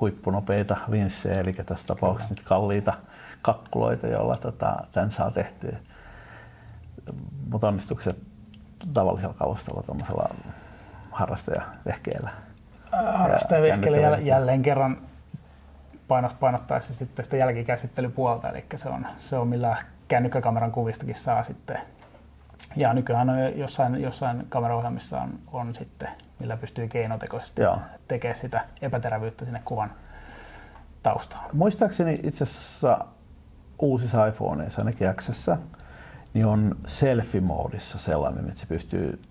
huippunopeita 0.00 0.76
linssejä, 0.88 1.40
eli 1.40 1.52
tässä 1.52 1.86
tapauksessa 1.86 2.34
nyt 2.34 2.44
kalliita 2.44 2.94
kakkuloita, 3.42 4.06
joilla 4.06 4.36
tota, 4.36 4.76
tämän 4.92 5.12
saa 5.12 5.30
tehtyä 5.30 5.76
mutta 7.50 7.68
onnistuuko 7.68 8.02
se 8.02 8.10
tavallisella 8.92 9.34
kalustolla 9.34 9.82
tuollaisella 9.82 10.28
harrastajavehkeellä? 11.10 12.30
Harrastajavehkeellä 13.14 13.98
jäl, 13.98 14.18
jälleen 14.22 14.62
kerran 14.62 14.98
painot, 16.08 16.40
painottaisi 16.40 16.94
sitten 16.94 17.24
sitä 17.24 17.36
jälkikäsittelypuolta, 17.36 18.48
eli 18.48 18.64
se 18.76 18.88
on, 18.88 19.06
se 19.18 19.38
on 19.38 19.48
millä 19.48 19.76
kännykkäkameran 20.08 20.72
kuvistakin 20.72 21.14
saa 21.14 21.42
sitten. 21.42 21.78
Ja 22.76 22.94
nykyään 22.94 23.30
on 23.30 23.36
jossain, 23.58 24.02
jossain 24.02 24.46
kameraohjelmissa 24.48 25.20
on, 25.20 25.38
on 25.52 25.74
sitten, 25.74 26.08
millä 26.38 26.56
pystyy 26.56 26.88
keinotekoisesti 26.88 27.62
tekemään 28.08 28.38
sitä 28.38 28.64
epäterävyyttä 28.82 29.44
sinne 29.44 29.62
kuvan 29.64 29.92
taustaan. 31.02 31.44
Muistaakseni 31.52 32.20
itse 32.22 32.44
asiassa 32.44 33.04
uusissa 33.78 34.26
iPhoneissa, 34.26 34.80
ainakin 34.80 35.14
Xssä, 35.14 35.56
niin 36.34 36.46
on 36.46 36.76
selfie-moodissa 36.86 37.98
sellainen, 37.98 38.48
että 38.48 38.60
se 38.60 38.66
pystyy 38.66 39.22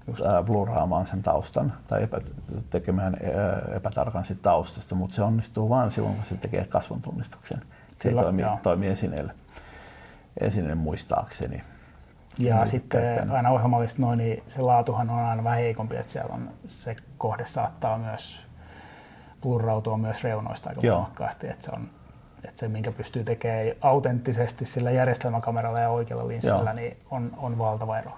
blurraamaan 0.46 1.08
sen 1.08 1.24
taustan 1.24 1.74
tai 1.88 2.04
epä, 2.04 2.22
tekemään 2.70 3.18
epätarkan 3.76 4.26
sit 4.26 4.42
taustasta, 4.42 4.96
mutta 4.96 5.16
se 5.16 5.24
onnistuu 5.24 5.70
vain 5.70 5.92
silloin, 5.92 6.16
kun 6.16 6.26
se 6.26 6.36
tekee 6.36 6.66
kasvon 6.66 7.02
tunnistuksen. 7.02 7.62
Se 8.02 8.10
Kyllä, 8.10 8.22
ei 8.22 8.24
toimi, 8.24 8.44
toimi 8.64 8.88
esineelle, 8.88 9.34
esineelle 10.42 10.76
muistaakseni. 10.76 11.64
Ja 12.40 12.60
Eli 12.62 12.68
sitten 12.68 13.02
käyttänyt. 13.02 13.36
aina 13.36 13.50
ohjelmallisesti 13.50 14.02
noin, 14.02 14.18
niin 14.18 14.44
se 14.48 14.62
laatuhan 14.62 15.10
on 15.10 15.20
aina 15.20 15.44
vähän 15.44 15.60
heikompi, 15.60 15.96
että 15.96 16.12
siellä 16.12 16.34
on, 16.34 16.50
se 16.68 16.96
kohde 17.18 17.46
saattaa 17.46 17.98
myös 17.98 18.46
blurrautua 19.42 19.98
myös 19.98 20.24
reunoista 20.24 20.70
aika 20.70 20.82
voimakkaasti, 20.82 21.48
että 21.48 21.66
se 21.66 21.72
on 21.72 21.90
että 22.44 22.60
se, 22.60 22.68
minkä 22.68 22.92
pystyy 22.92 23.24
tekemään 23.24 23.68
autenttisesti 23.82 24.66
sillä 24.66 24.92
järjestelmäkameralla 24.92 25.80
ja 25.80 25.90
oikealla 25.90 26.28
linssillä, 26.28 26.58
Joo. 26.58 26.74
niin 26.74 26.98
on, 27.12 27.32
on 27.38 27.58
valtava 27.58 27.98
ero. 27.98 28.12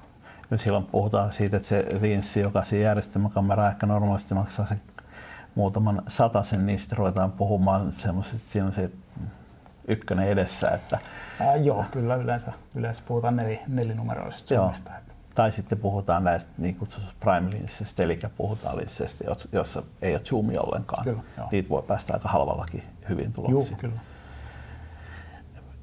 Ja 0.51 0.57
silloin 0.57 0.85
puhutaan 0.85 1.33
siitä, 1.33 1.57
että 1.57 1.69
se 1.69 1.85
linssi, 2.01 2.39
joka 2.39 2.63
siinä 2.63 2.85
järjestelmäkamera 2.85 3.69
ehkä 3.69 3.85
normaalisti 3.85 4.33
maksaa 4.33 4.65
sen 4.65 4.81
muutaman 5.55 6.03
niin 6.65 6.79
sitten 6.79 6.97
ruvetaan 6.97 7.31
puhumaan 7.31 7.91
semmoisesta, 7.91 8.37
että 8.37 8.51
siinä 8.51 8.67
on 8.67 8.73
se 8.73 8.91
ykkönen 9.87 10.27
edessä. 10.27 10.69
Että, 10.69 10.99
Ää, 11.39 11.55
joo, 11.55 11.85
kyllä 11.91 12.15
yleensä, 12.15 12.51
yleensä 12.75 13.03
puhutaan 13.07 13.35
nel, 13.35 13.57
nelinumeroisesta 13.67 14.55
summista. 14.55 14.91
Tai 15.35 15.51
sitten 15.51 15.77
puhutaan 15.77 16.23
näistä 16.23 16.51
niin 16.57 16.75
kutsutusta 16.75 17.15
prime 17.19 17.49
linssistä, 17.49 18.03
eli 18.03 18.19
puhutaan 18.37 18.77
linsseistä, 18.77 19.23
jossa 19.51 19.83
ei 20.01 20.13
ole 20.13 20.21
zoomia 20.25 20.61
ollenkaan. 20.61 21.03
Kyllä, 21.03 21.21
Niitä 21.51 21.69
voi 21.69 21.83
päästä 21.83 22.13
aika 22.13 22.29
halvallakin 22.29 22.83
hyvin 23.09 23.33
tuloksiin. 23.33 23.71
Joo, 23.71 23.79
kyllä 23.79 23.99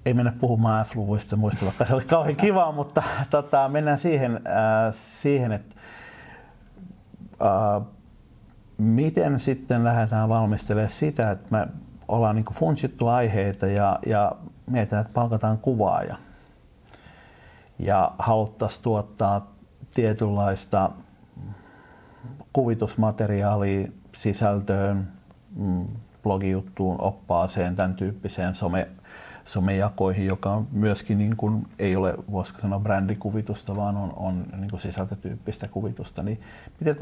ei 0.06 0.14
mennä 0.14 0.32
puhumaan 0.40 0.86
F-luvuista 0.86 1.36
muista, 1.36 1.64
vaikka 1.64 1.84
se 1.84 1.94
oli 1.94 2.04
kauhean 2.04 2.36
kiva, 2.36 2.72
mutta 2.78 3.02
tota, 3.30 3.68
mennään 3.68 3.98
siihen, 3.98 4.36
äh, 4.36 4.94
siihen 4.94 5.52
että 5.52 5.74
äh, 7.42 7.82
miten 8.78 9.40
sitten 9.40 9.84
lähdetään 9.84 10.28
valmistelemaan 10.28 10.90
sitä, 10.90 11.30
että 11.30 11.46
me 11.50 11.66
ollaan 12.08 12.36
niin 12.36 12.44
funtsittu 12.52 13.08
aiheita 13.08 13.66
ja, 13.66 13.98
ja 14.06 14.32
mietitään, 14.70 15.00
että 15.00 15.14
palkataan 15.14 15.58
kuvaaja. 15.58 16.16
ja 17.78 18.12
haluttaisiin 18.18 18.82
tuottaa 18.82 19.52
tietynlaista 19.94 20.90
kuvitusmateriaalia 22.52 23.88
sisältöön, 24.14 25.08
mm, 25.56 25.86
blogijuttuun, 26.22 27.00
oppaaseen, 27.00 27.76
tämän 27.76 27.94
tyyppiseen 27.94 28.54
some, 28.54 28.88
somejakoihin, 29.44 30.26
joka 30.26 30.50
on 30.50 30.68
myöskin 30.72 31.18
niin 31.18 31.36
kuin, 31.36 31.66
ei 31.78 31.96
ole, 31.96 32.14
voisiko 32.30 32.60
sanoa, 32.60 32.80
brändikuvitusta, 32.80 33.76
vaan 33.76 33.96
on, 33.96 34.12
on 34.16 34.46
niin 34.56 34.70
kuin 34.70 34.80
sisältötyyppistä 34.80 35.68
kuvitusta. 35.68 36.22
Niin 36.22 36.40
miten, 36.80 36.96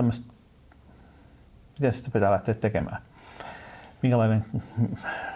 miten 1.78 1.92
sitä 1.92 2.10
pitää 2.12 2.30
lähteä 2.30 2.54
tekemään? 2.54 3.02
Minkälainen, 4.02 4.44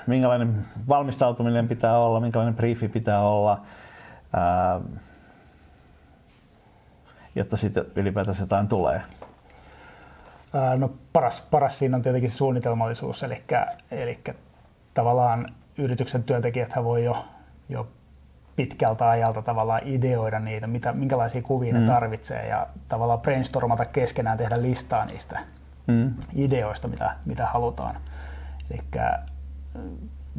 minkälainen 0.07 0.67
valmistautuminen 0.89 1.69
pitää 1.69 1.99
olla, 1.99 2.21
minkälainen 2.21 2.55
briefi 2.55 2.89
pitää 2.89 3.21
olla, 3.21 3.63
ää, 4.33 4.81
jotta 7.35 7.57
sitten 7.57 7.85
ylipäätänsä 7.97 8.43
jotain 8.43 8.69
tulee? 8.69 9.03
No 10.77 10.91
paras, 11.13 11.41
paras 11.51 11.79
siinä 11.79 11.97
on 11.97 12.03
tietenkin 12.03 12.31
suunnitelmallisuus, 12.31 13.23
eli, 13.23 13.43
eli 13.91 14.21
tavallaan 14.95 15.49
yrityksen 15.79 16.25
työntekijät 16.25 16.73
voi 16.85 17.05
jo, 17.05 17.25
jo 17.69 17.89
pitkältä 18.57 19.09
ajalta 19.09 19.43
tavallaan 19.43 19.81
ideoida 19.85 20.41
niitä, 20.41 20.67
mitä, 20.67 20.93
minkälaisia 20.93 21.43
kuvia 21.43 21.75
mm. 21.75 21.81
ne 21.81 21.87
tarvitsee 21.87 22.49
ja 22.49 22.67
tavallaan 22.89 23.21
brainstormata 23.21 23.85
keskenään, 23.85 24.39
tehdä 24.39 24.63
listaa 24.63 25.05
niistä 25.05 25.41
mm. 25.87 26.15
ideoista, 26.35 26.89
mitä, 26.89 27.15
mitä 27.25 27.47
halutaan. 27.47 27.97
Eli 28.71 28.81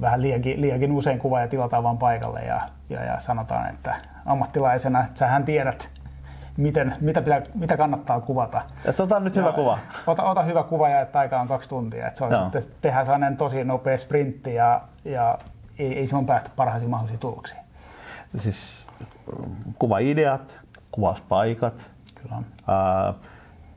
vähän 0.01 0.21
liiankin, 0.21 0.61
liiankin 0.61 0.91
usein 0.91 1.21
ja 1.41 1.47
tilataan 1.47 1.83
vain 1.83 1.97
paikalle 1.97 2.39
ja, 2.39 2.61
ja, 2.89 3.03
ja 3.03 3.19
sanotaan, 3.19 3.69
että 3.69 3.95
ammattilaisena, 4.25 5.03
että 5.03 5.19
sähän 5.19 5.45
tiedät, 5.45 5.89
miten, 6.57 6.95
mitä, 7.01 7.21
pitää, 7.21 7.41
mitä 7.55 7.77
kannattaa 7.77 8.21
kuvata. 8.21 8.61
Et 8.85 8.99
ota 8.99 9.19
nyt 9.19 9.35
hyvä 9.35 9.47
ja, 9.47 9.53
kuva. 9.53 9.79
Ota, 10.07 10.23
ota 10.23 10.43
hyvä 10.43 10.63
kuva 10.63 10.89
ja 10.89 11.01
että 11.01 11.19
aika 11.19 11.41
on 11.41 11.47
kaksi 11.47 11.69
tuntia. 11.69 12.07
Et 12.07 12.15
se 12.15 12.23
on 12.23 12.31
Joo. 12.31 12.43
sitten 12.43 12.63
tehdä 12.81 13.03
sellainen 13.03 13.37
tosi 13.37 13.63
nopea 13.63 13.97
sprintti 13.97 14.53
ja, 14.53 14.81
ja 15.05 15.37
ei, 15.79 15.99
ei 15.99 16.07
silloin 16.07 16.25
päästä 16.25 16.49
parhaisiin 16.55 16.89
mahdollisiin 16.89 17.19
tuloksiin. 17.19 17.61
Siis 18.37 18.89
kuvaideat, 19.79 20.59
kuvauspaikat, 20.91 21.89
Kyllä. 22.15 22.41
Ää, 22.67 23.13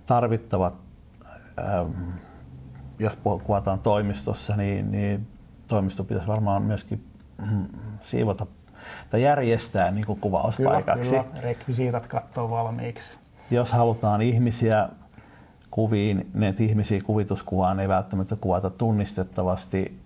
tarvittavat, 0.07 0.75
ää, 1.57 1.85
jos 2.99 3.19
kuvataan 3.45 3.78
toimistossa, 3.78 4.57
niin, 4.57 4.90
niin 4.90 5.26
toimisto 5.67 6.05
pitäisi 6.05 6.28
varmaan 6.28 6.62
myöskin 6.62 7.05
mm, 7.50 7.67
siivota 8.00 8.47
tai 9.11 9.23
järjestää 9.23 9.90
niin 9.90 10.07
kuin 10.07 10.21
kuvauspaikaksi. 10.21 11.11
Kyllä, 11.11 11.25
kyllä. 11.25 11.40
rekvisiitat 11.40 12.07
katsoo 12.07 12.50
valmiiksi. 12.50 13.19
Jos 13.50 13.73
halutaan 13.73 14.23
ihmisiä 14.23 14.88
kuviin, 15.71 16.31
ne 16.35 16.55
ihmisiä 16.59 17.00
kuvituskuvaan 17.05 17.81
ei 17.81 17.88
välttämättä 17.88 18.37
kuvata 18.40 18.71
tunnistettavasti 18.71 20.00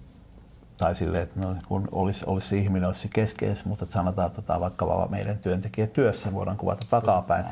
tai 0.77 0.95
silleen, 0.95 1.23
että 1.23 1.41
no, 1.41 1.57
kun 1.69 1.89
olisi, 1.93 2.25
olisi 2.27 2.49
se 2.49 2.57
ihminen 2.57 2.87
olisi 2.87 3.09
keskeis, 3.09 3.65
mutta 3.65 3.85
että 3.85 3.93
sanotaan, 3.93 4.27
että 4.27 4.43
tota, 4.43 4.61
vaikka 4.61 5.09
meidän 5.11 5.39
työntekijät 5.39 5.93
työssä 5.93 6.33
voidaan 6.33 6.57
kuvata 6.57 6.87
takapäin. 6.91 7.45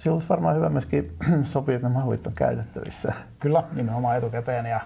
Silloin 0.00 0.16
olisi 0.16 0.28
varmaan 0.28 0.56
hyvä 0.56 0.68
myöskin 0.68 1.16
sopia, 1.42 1.74
että 1.74 1.88
ne 1.88 1.94
mallit 1.94 2.26
on 2.26 2.32
käytettävissä. 2.32 3.12
Kyllä, 3.40 3.62
nimenomaan 3.72 4.16
etukäteen 4.16 4.66
ja 4.66 4.80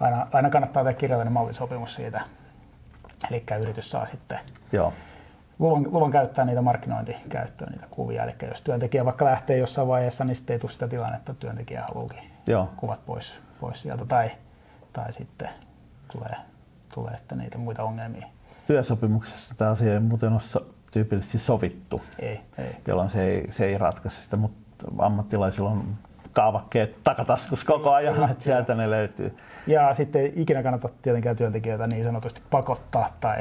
aina, 0.00 0.26
aina 0.32 0.50
kannattaa 0.50 0.84
tehdä 0.84 0.98
kirjallinen 0.98 1.32
mallisopimus 1.32 1.94
siitä. 1.94 2.20
Eli 3.30 3.44
yritys 3.60 3.90
saa 3.90 4.06
sitten 4.06 4.38
Joo 4.72 4.92
luvan, 5.58 5.86
luvan 5.92 6.10
käyttää 6.10 6.44
niitä 6.44 6.62
markkinointikäyttöön, 6.62 7.72
niitä 7.72 7.86
kuvia. 7.90 8.24
Eli 8.24 8.34
jos 8.48 8.60
työntekijä 8.60 9.04
vaikka 9.04 9.24
lähtee 9.24 9.58
jossain 9.58 9.88
vaiheessa, 9.88 10.24
niin 10.24 10.36
sitten 10.36 10.54
ei 10.54 10.60
tule 10.60 10.72
sitä 10.72 10.88
tilannetta, 10.88 11.32
että 11.32 11.40
työntekijä 11.40 11.84
haluukin 11.88 12.30
Joo. 12.46 12.68
kuvat 12.76 13.06
pois, 13.06 13.34
pois 13.60 13.82
sieltä. 13.82 14.04
Tai, 14.04 14.30
tai 14.92 15.12
sitten 15.12 15.48
tulee, 16.12 16.36
tulee 16.94 17.16
sitten 17.16 17.38
niitä 17.38 17.58
muita 17.58 17.82
ongelmia. 17.82 18.26
Työsopimuksessa 18.66 19.54
tämä 19.58 19.70
asia 19.70 19.92
ei 19.92 20.00
muuten 20.00 20.32
ole 20.32 20.40
tyypillisesti 20.90 21.38
sovittu, 21.38 22.02
ei, 22.18 22.40
ei. 22.58 22.76
jolloin 22.86 23.10
se 23.10 23.24
ei, 23.24 23.46
se 23.50 23.66
ei 23.66 23.78
ratkaise 23.78 24.22
sitä, 24.22 24.36
mutta 24.36 24.88
ammattilaisilla 24.98 25.70
on 25.70 25.84
kaavakkeet 26.32 27.02
takataskus 27.04 27.64
koko 27.64 27.92
ajan, 27.92 28.30
että 28.30 28.44
sieltä 28.44 28.74
ne 28.74 28.90
löytyy. 28.90 29.36
Ja 29.66 29.94
sitten 29.94 30.22
ei 30.22 30.32
ikinä 30.36 30.62
kannata 30.62 30.88
tietenkään 31.02 31.36
työntekijöitä 31.36 31.86
niin 31.86 32.04
sanotusti 32.04 32.42
pakottaa 32.50 33.16
tai, 33.20 33.38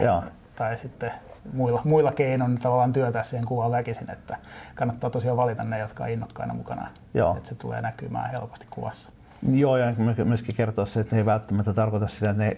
tai 0.56 0.78
sitten 0.78 1.12
muilla, 1.54 1.82
muilla 1.84 2.12
keinoin 2.12 2.60
tavallaan 2.60 2.94
työtää 2.94 3.24
siihen 3.24 3.46
kuvaan 3.46 3.72
väkisin, 3.72 4.10
että 4.10 4.38
kannattaa 4.76 5.10
tosiaan 5.10 5.38
valita 5.38 5.64
ne, 5.64 5.80
jotka 5.80 6.04
on 6.04 6.10
innokkaina 6.10 6.54
mukana, 6.54 6.88
Joo. 7.14 7.38
että 7.38 7.50
se 7.50 7.56
tulee 7.56 7.82
näkymään 7.82 8.32
helposti 8.32 8.66
kuvassa. 8.70 9.10
Joo, 9.52 9.78
ja 9.78 9.94
myöskin 10.24 10.56
kertoa 10.56 10.86
se, 10.86 11.00
että 11.00 11.16
ei 11.16 11.26
välttämättä 11.26 11.74
tarkoita 11.74 12.08
sitä, 12.08 12.30
että 12.30 12.44
ne 12.44 12.58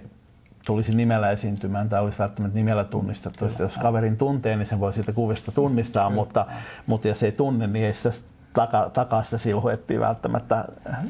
tulisi 0.70 0.96
nimellä 0.96 1.32
esiintymään 1.32 1.90
tai 1.90 2.02
olisi 2.02 2.20
välttämättä 2.20 2.56
nimellä 2.56 2.84
tunnistettu. 2.84 3.46
Kyllä, 3.46 3.58
jos 3.60 3.78
kaverin 3.78 4.18
tuntee, 4.18 4.56
niin 4.56 4.66
sen 4.66 4.80
voi 4.80 4.94
siitä 4.94 5.14
kuvista 5.14 5.52
tunnistaa, 5.52 6.08
Kyllä, 6.08 6.16
mutta, 6.22 6.46
mutta 6.88 7.08
jos 7.08 7.24
ei 7.24 7.32
tunne, 7.32 7.68
niin 7.68 7.86
ei 7.86 7.94
sitä 7.94 8.12
taka, 8.54 8.90
takaa 8.90 9.24
sitä 9.24 9.38
silhuettia 9.38 10.00
välttämättä 10.00 10.66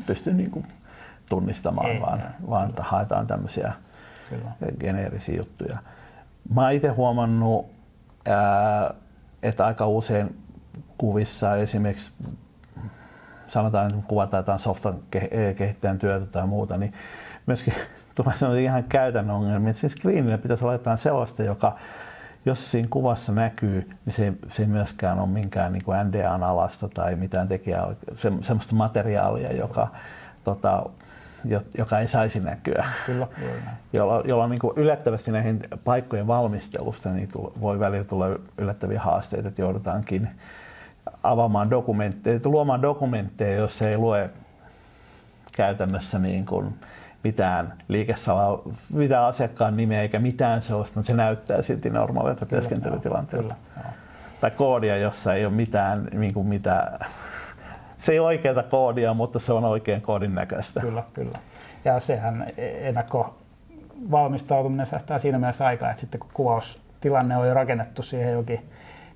pysty 0.05 0.33
niin 0.33 0.51
kuin 0.51 0.67
tunnistamaan, 1.29 1.89
ei, 1.89 2.01
vaan, 2.01 2.19
ei, 2.19 2.49
vaan 2.49 2.73
haetaan 2.79 3.27
tämmöisiä 3.27 3.73
Kyllä. 4.29 4.51
geneerisiä 4.79 5.35
juttuja. 5.35 5.77
Mä 6.53 6.61
oon 6.61 6.71
itse 6.73 6.89
huomannut, 6.89 7.65
ää, 8.25 8.93
että 9.43 9.65
aika 9.65 9.87
usein 9.87 10.37
kuvissa 10.97 11.55
esimerkiksi 11.55 12.13
sanotaan, 13.47 13.89
että 13.89 14.03
kuvataan 14.07 14.39
jotain 14.39 14.59
softan 14.59 14.95
kehittäjän 15.57 15.99
työtä 15.99 16.25
tai 16.25 16.47
muuta, 16.47 16.77
niin 16.77 16.93
myöskin 17.45 17.73
tulee 18.39 18.61
ihan 18.61 18.83
käytännön 18.83 19.35
ongelmia. 19.35 19.73
Siis 19.73 19.93
screenillä 19.93 20.37
pitäisi 20.37 20.63
olla 20.63 20.73
jotain 20.73 20.97
sellaista, 20.97 21.43
joka 21.43 21.75
jos 22.45 22.71
siinä 22.71 22.87
kuvassa 22.91 23.31
näkyy, 23.31 23.89
niin 24.05 24.13
se, 24.13 24.33
se 24.47 24.63
ei 24.63 24.67
myöskään 24.67 25.19
ole 25.19 25.27
minkään 25.27 25.73
niin 25.73 25.83
kuin 25.83 25.97
NDAn 26.07 26.43
alasta 26.43 26.89
tai 26.89 27.15
mitään 27.15 27.47
tekijää, 27.47 27.87
se, 28.13 28.31
semmoista 28.41 28.75
materiaalia, 28.75 29.53
joka 29.53 29.87
tota, 30.43 30.85
joka 31.77 31.99
ei 31.99 32.07
saisi 32.07 32.39
näkyä. 32.39 32.85
Kyllä, 33.05 33.27
jolla, 33.93 34.21
jolla 34.25 34.47
niin 34.47 34.59
kuin 34.59 34.73
yllättävästi 34.75 35.31
näihin 35.31 35.59
paikkojen 35.83 36.27
valmistelusta 36.27 37.09
niin 37.09 37.29
voi 37.61 37.79
välillä 37.79 38.03
tulla 38.03 38.25
yllättäviä 38.57 38.99
haasteita, 38.99 39.47
että 39.47 39.61
joudutaankin 39.61 40.29
avaamaan 41.23 41.69
dokumentteja, 41.69 42.39
luomaan 42.45 42.81
dokumentteja, 42.81 43.59
jos 43.59 43.81
ei 43.81 43.97
lue 43.97 44.29
käytännössä 45.55 46.19
niin 46.19 46.45
kuin 46.45 46.73
mitään 47.23 47.73
liikesalaa, 47.87 48.61
mitään 48.93 49.25
asiakkaan 49.25 49.77
nimeä 49.77 50.01
eikä 50.01 50.19
mitään 50.19 50.61
sellaista, 50.61 50.95
mutta 50.95 51.07
se 51.07 51.13
näyttää 51.13 51.61
silti 51.61 51.89
normaalilta 51.89 52.45
työskentelytilanteelta. 52.45 53.55
Tai 54.41 54.51
koodia, 54.51 54.97
jossa 54.97 55.33
ei 55.33 55.45
ole 55.45 55.53
mitään, 55.53 56.07
niin 56.13 56.33
kuin 56.33 56.47
mitään 56.47 56.99
se 57.99 58.11
ei 58.11 58.19
ole 58.19 58.27
oikeaa 58.27 58.63
koodia, 58.63 59.13
mutta 59.13 59.39
se 59.39 59.53
on 59.53 59.65
oikein 59.65 60.01
koodin 60.01 60.35
näköistä. 60.35 60.79
Kyllä, 60.79 61.03
kyllä. 61.13 61.39
Ja 61.85 61.99
sehän 61.99 62.47
ennakko 62.57 63.37
valmistautuminen 64.11 64.85
säästää 64.85 65.19
siinä 65.19 65.39
mielessä 65.39 65.65
aikaa, 65.65 65.89
että 65.89 65.99
sitten 65.99 66.19
kun 66.19 66.29
kuvaustilanne 66.33 67.37
on 67.37 67.47
jo 67.47 67.53
rakennettu 67.53 68.03
siihen 68.03 68.33
jokin 68.33 68.69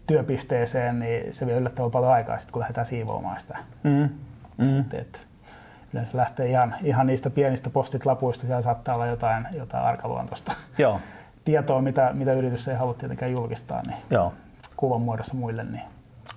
työpisteeseen, 0.08 1.00
niin 1.00 1.34
se 1.34 1.46
vie 1.46 1.58
yllättävän 1.58 1.92
paljon 1.92 2.12
aikaa 2.12 2.38
sitten, 2.38 2.54
kun 2.54 2.60
lähdetään 2.60 2.86
siivoamaan 2.86 3.40
sitä. 3.40 3.58
Mm. 3.84 4.10
Mm. 4.58 4.80
Et, 4.80 4.94
et, 4.94 5.28
yleensä 5.94 6.18
lähtee 6.18 6.50
ihan, 6.50 6.76
ihan 6.84 7.08
niistä 7.08 7.30
pienistä 7.30 7.70
postit-lapuista, 7.70 8.46
siellä 8.46 8.62
saattaa 8.62 8.96
olla 8.96 9.08
jotain, 9.08 9.48
jotain 9.52 9.84
arkaluontoista 9.84 10.52
Joo. 10.78 11.00
tietoa, 11.46 11.82
mitä, 11.82 12.12
mitä 12.14 12.34
yritys 12.34 12.68
ei 12.68 12.76
halua 12.76 12.94
tietenkään 12.94 13.32
julkistaa, 13.32 13.82
niin 13.82 13.98
Joo. 14.10 14.34
kuvan 14.78 15.02
muodossa 15.02 15.34
muille, 15.34 15.64
niin 15.64 15.84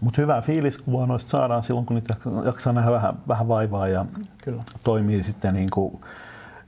mutta 0.01 0.21
hyvää 0.23 0.41
fiiliskuvaa 0.41 1.07
noista 1.07 1.31
saadaan 1.31 1.63
silloin, 1.63 1.87
kun 1.87 1.95
niitä 1.95 2.15
jaksaa 2.45 2.73
nähdä 2.73 2.91
vähän, 2.91 3.15
vähän 3.29 3.49
vaivaa 3.49 3.89
ja 3.89 4.05
Kyllä. 4.45 4.63
toimii 4.85 5.23
sitten 5.23 5.55
niin 5.55 5.71
kuin 5.71 6.01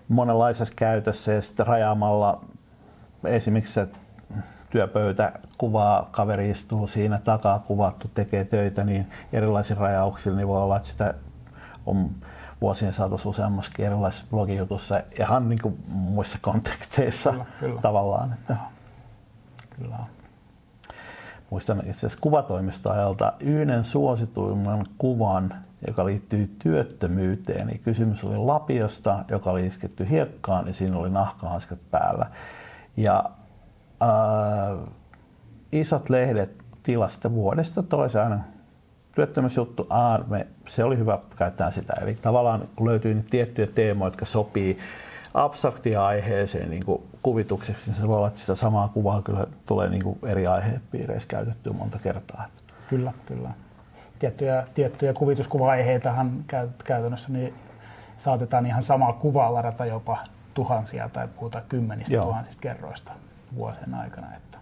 monenlaisessa 0.09 0.75
käytössä 0.77 1.33
ja 1.33 1.43
sitten 1.43 1.67
rajaamalla 1.67 2.45
esimerkiksi 3.25 3.75
se 3.75 3.89
työpöytä 4.71 5.33
kuvaa, 5.59 6.09
kaveri 6.11 6.51
istuu 6.51 6.87
siinä 6.87 7.21
takaa 7.25 7.59
kuvattu, 7.59 8.11
tekee 8.15 8.45
töitä, 8.45 8.85
niin 8.85 9.07
erilaisilla 9.33 9.81
rajauksilla 9.81 10.37
niin 10.37 10.49
voi 10.49 10.63
olla, 10.63 10.77
että 10.77 10.89
sitä 10.89 11.15
on 11.87 12.11
vuosien 12.61 12.93
saatossa 12.93 13.29
useammaskin 13.29 13.87
erilaisissa 13.87 14.27
blogijutussa 14.31 15.01
ihan 15.19 15.49
niin 15.49 15.63
kuin 15.63 15.79
muissa 15.89 16.39
konteksteissa 16.43 17.31
kyllä, 17.31 17.45
kyllä. 17.61 17.81
tavallaan. 17.81 18.33
Että. 18.33 18.57
Kyllä 19.77 19.99
muistan 21.51 21.79
itse 21.79 21.91
asiassa 21.91 22.19
kuvatoimistoajalta 22.21 23.33
yhden 23.41 23.85
suosituimman 23.85 24.87
kuvan, 24.99 25.55
joka 25.87 26.05
liittyy 26.05 26.57
työttömyyteen. 26.59 27.67
Niin 27.67 27.81
kysymys 27.81 28.25
oli 28.25 28.37
lapiosta, 28.37 29.25
joka 29.29 29.51
oli 29.51 29.67
isketty 29.67 30.11
hiekkaan 30.11 30.67
ja 30.67 30.73
siinä 30.73 30.99
oli 30.99 31.11
nahkahanskat 31.11 31.79
päällä. 31.91 32.27
Ja 32.97 33.25
äh, 34.03 34.89
isot 35.73 36.11
lehdet 36.11 36.51
tilasta 36.83 37.33
vuodesta 37.33 37.83
toiseen 37.83 38.45
työttömyysjuttu, 39.19 39.87
A, 39.91 40.19
me, 40.19 40.47
se 40.67 40.85
oli 40.85 40.99
hyvä, 40.99 41.19
käyttää 41.37 41.71
sitä. 41.71 41.93
Eli 42.03 42.15
tavallaan 42.15 42.69
kun 42.77 42.89
löytyy 42.89 43.15
niitä 43.15 43.31
tiettyjä 43.31 43.67
teemoja, 43.67 44.07
jotka 44.07 44.25
sopii 44.25 44.79
abstraktia 45.35 46.07
aiheeseen 46.07 46.71
niin 46.71 46.85
kuin 46.85 47.03
kuvitukseksi, 47.23 47.91
niin 47.91 48.01
se 48.01 48.09
voi 48.09 48.17
olla, 48.17 48.29
että 48.29 48.41
sitä 48.41 48.55
samaa 48.55 48.89
kuvaa 48.89 49.23
kyllä 49.23 49.47
tulee 49.67 49.89
niin 49.89 50.03
kuin 50.03 50.19
eri 50.27 50.47
aihepiireissä 50.47 51.29
käytettyä 51.29 51.73
monta 51.73 51.99
kertaa. 51.99 52.47
Kyllä, 52.91 53.13
kyllä. 53.27 53.51
Tiettyjä, 54.19 54.67
tiettyjä 54.75 55.13
kuvituskuva-aiheitahan 55.13 56.45
käytännössä 56.85 57.33
niin 57.33 57.55
saatetaan 58.19 58.67
ihan 58.67 58.83
samaa 58.83 59.13
kuvaa 59.13 59.55
ladata 59.55 59.87
jopa 59.87 60.19
tuhansia 60.55 61.09
tai 61.09 61.29
puhutaan 61.29 61.65
kymmenistä 61.69 62.15
Joo. 62.15 62.25
tuhansista 62.25 62.61
kerroista 62.61 63.13
vuosien 63.55 63.95
aikana. 63.95 64.27
Että. 64.37 64.59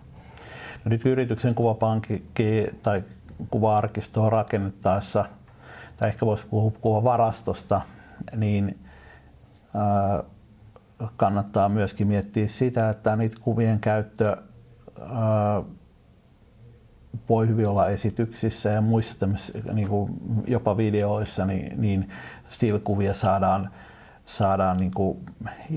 No 0.85 0.88
nyt 0.88 1.07
yrityksen 1.07 1.55
kuvapankki 1.55 2.25
tai 2.83 3.05
kuva-arkistoa 3.51 4.31
rakennettaessa, 4.31 5.25
tai 5.96 6.09
ehkä 6.09 6.27
voisi 6.27 6.46
puhua 6.46 6.72
kuvavarastosta, 6.81 7.81
niin 8.37 8.79
ää, 9.75 10.22
kannattaa 11.16 11.68
myöskin 11.68 12.07
miettiä 12.07 12.49
sitä, 12.49 12.90
että 12.90 13.16
niitä 13.16 13.37
kuvien 13.40 13.81
käyttö 13.81 14.37
ää, 15.01 15.62
voi 17.29 17.49
hyvin 17.49 17.68
olla 17.68 17.88
esityksissä 17.88 18.68
ja 18.68 18.81
muissa 18.81 19.29
niin 19.72 19.88
kuin 19.88 20.12
jopa 20.46 20.77
videoissa, 20.77 21.46
niin, 21.46 21.81
niin 21.81 22.09
still-kuvia 22.49 23.14
saadaan, 23.14 23.70
saadaan 24.27 24.77
niin 24.77 24.91
kuin 24.95 25.19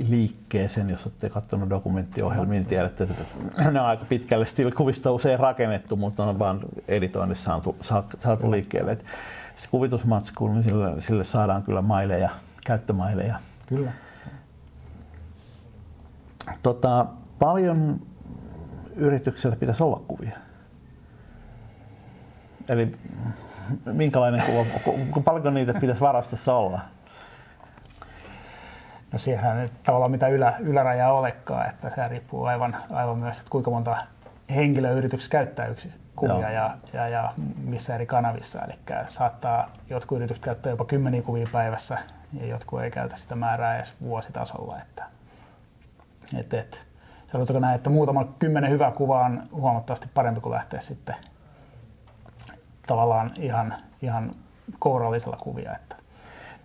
liikkeeseen. 0.10 0.90
Jos 0.90 1.06
olette 1.06 1.30
katsonut 1.30 1.70
dokumenttiohjelmia, 1.70 2.60
niin 2.60 2.66
tiedätte, 2.66 3.04
että 3.04 3.72
ne 3.72 3.82
on 3.82 3.86
aika 3.88 4.06
pitkälle 4.06 4.46
still-kuvista 4.46 5.12
usein 5.12 5.40
rakennettu, 5.40 5.96
mutta 5.96 6.24
on 6.24 6.40
vaan 6.40 6.60
editoinnissa 6.88 7.62
saatu, 7.82 8.16
saatu 8.20 8.52
liikkeelle. 8.52 8.92
Et 8.92 9.06
se 9.56 9.68
kuvitusmatsku, 9.68 10.48
niin 10.48 10.64
sille, 10.64 11.02
sille 11.02 11.24
saadaan 11.24 11.64
kyllä 11.64 11.82
maileja, 11.82 12.30
käyttömaileja. 12.66 13.40
Kyllä. 13.66 13.92
Tota, 16.64 17.06
paljon 17.40 18.02
yrityksellä 18.96 19.56
pitäisi 19.56 19.84
olla 19.84 20.02
kuvia. 20.08 20.38
Eli 22.70 22.92
minkälainen 23.86 24.44
kuva, 24.46 25.22
paljonko 25.22 25.50
niitä 25.50 25.74
pitäisi 25.74 26.02
varastossa 26.02 26.54
olla? 26.54 26.80
No 29.12 29.20
siihen 29.20 29.58
ei 29.58 29.70
tavallaan 29.84 30.12
mitä 30.12 30.28
ylä, 30.28 30.54
ylärajaa 30.60 31.14
olekaan, 31.14 31.70
että 31.70 31.90
se 31.90 32.08
riippuu 32.08 32.46
aivan, 32.46 32.78
aivan 32.92 33.18
myös, 33.18 33.40
että 33.40 33.50
kuinka 33.50 33.72
monta 33.72 33.98
henkilöä 34.56 34.92
yrityksessä 34.92 35.32
käyttää 35.32 35.68
yksi 35.68 35.94
kuvia 36.16 36.52
ja, 36.52 36.78
ja, 36.94 37.08
ja, 37.08 37.34
missä 37.64 37.96
eri 37.96 38.06
kanavissa. 38.06 38.62
Eli 38.62 38.74
saattaa 39.08 39.70
jotkut 39.90 40.18
yritykset 40.18 40.46
käyttää 40.46 40.70
jopa 40.70 40.86
kymmeniä 40.86 41.22
kuvia 41.22 41.48
päivässä 41.52 41.98
ja 42.34 42.46
jotkut 42.48 42.82
ei 42.82 42.92
käytä 42.92 43.16
sitä 43.16 43.36
määrää 43.36 43.76
edes 43.76 43.94
vuositasolla. 44.02 44.78
Että, 44.82 45.06
et, 46.40 46.54
et, 46.54 46.82
sanotaanko 47.32 47.60
näin, 47.60 47.76
että 47.76 47.90
muutama 47.90 48.34
kymmenen 48.40 48.72
hyvää 48.72 48.92
kuvaa 48.92 49.26
on 49.26 49.44
huomattavasti 49.52 50.08
parempi 50.14 50.42
kuin 50.42 50.54
lähteä 50.54 50.82
sitten 50.82 51.16
tavallaan 52.88 53.32
ihan, 53.36 53.76
ihan 54.02 54.36
kourallisella 54.80 55.38
kuvia. 55.38 55.76
Että. 55.76 55.96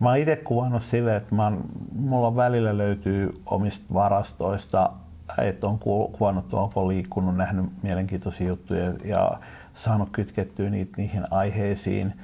Mä 0.01 0.09
oon 0.09 0.19
itse 0.19 0.37
kuvannut 0.37 0.83
silleen, 0.83 1.17
että 1.17 1.35
mä 1.35 1.45
oon, 1.45 1.65
mulla 1.93 2.37
välillä 2.37 2.79
löytyy 2.79 3.33
omista 3.47 3.95
varastoista, 3.95 4.91
että 5.39 5.67
on 5.67 5.79
kuvannut, 5.79 6.55
onko 6.55 6.89
liikkunut, 6.89 7.37
nähnyt 7.37 7.67
mielenkiintoisia 7.83 8.49
juttuja 8.49 8.93
ja 9.05 9.33
saanut 9.75 10.09
kytkettyä 10.13 10.71
niitä 10.71 10.93
niihin 10.97 11.25
aiheisiin. 11.31 12.21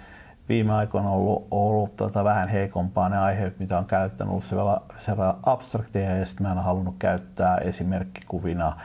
Viime 0.49 0.73
aikoina 0.73 1.09
on 1.09 1.15
ollut, 1.15 1.47
ollut 1.51 1.97
tota 1.97 2.25
vähän 2.25 2.49
heikompaa 2.49 3.09
ne 3.09 3.19
aiheet, 3.19 3.59
mitä 3.59 3.79
on 3.79 3.85
käyttänyt, 3.85 4.31
ollut 4.31 4.45
sellainen 4.99 5.37
abstrakteja 5.43 6.17
ja 6.17 6.27
sitten 6.27 6.47
mä 6.47 6.53
en 6.53 6.59
halunnut 6.59 6.95
käyttää 6.99 7.57
esimerkkikuvina 7.57 8.77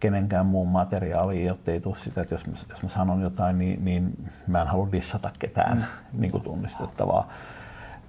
kenenkään 0.00 0.46
muun 0.46 0.68
materiaaliin, 0.68 1.46
jotta 1.46 1.70
ei 1.70 1.80
tule 1.80 1.94
sitä, 1.94 2.20
että 2.20 2.34
jos 2.34 2.46
mä, 2.46 2.52
jos 2.70 2.82
mä 2.82 2.88
sanon 2.88 3.20
jotain, 3.20 3.58
niin, 3.58 3.84
niin 3.84 4.30
mä 4.46 4.60
en 4.60 4.66
halua 4.66 4.88
dissata 4.92 5.30
ketään 5.38 5.76
mm. 5.76 6.20
niin 6.20 6.32
kuin 6.32 6.42
tunnistettavaa 6.42 7.28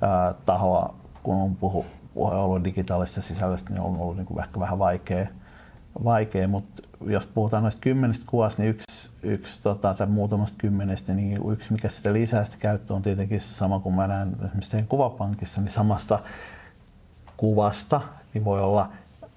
ää, 0.01 0.33
tahoa. 0.45 0.93
Kun 1.23 1.35
on 1.35 1.55
puhu, 1.55 1.85
puhu 2.13 2.29
ollut 2.29 2.63
digitaalisesta 2.63 3.21
sisällöstä, 3.21 3.69
niin 3.69 3.81
on 3.81 3.97
ollut 3.99 4.17
niin 4.17 4.25
kuin 4.25 4.39
ehkä 4.43 4.59
vähän 4.59 4.79
vaikea, 4.79 5.27
vaikea, 6.03 6.47
mutta 6.47 6.81
jos 7.05 7.25
puhutaan 7.27 7.63
noista 7.63 7.81
kymmenestä 7.81 8.25
kuvasta, 8.29 8.61
niin 8.61 8.69
yksi, 8.69 9.09
yksi 9.23 9.63
tota, 9.63 9.93
tai 9.93 10.07
muutamasta 10.07 10.57
kymmenestä, 10.57 11.13
niin 11.13 11.51
yksi 11.51 11.73
mikä 11.73 11.89
sitä 11.89 12.13
lisää 12.13 12.43
sitä 12.43 12.57
käyttöä 12.59 12.95
on 12.95 13.01
tietenkin 13.01 13.41
sama 13.41 13.79
kuin 13.79 13.95
mä 13.95 14.07
näen 14.07 14.35
esimerkiksi 14.45 14.83
kuvapankissa, 14.89 15.61
niin 15.61 15.71
samasta 15.71 16.19
kuvasta 17.37 18.01
niin 18.33 18.45
voi 18.45 18.61
olla 18.61 18.89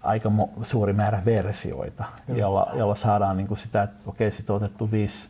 aika 0.03 0.33
suuri 0.62 0.92
määrä 0.92 1.23
versioita, 1.25 2.05
jolla, 2.29 2.70
jolla 2.75 2.94
saadaan 2.94 3.37
niin 3.37 3.49
kuin 3.49 3.59
sitä, 3.59 3.83
että 3.83 3.96
okei, 4.07 4.31
sit 4.31 4.51
on 4.51 4.57
otettu 4.57 4.90
viisi, 4.90 5.29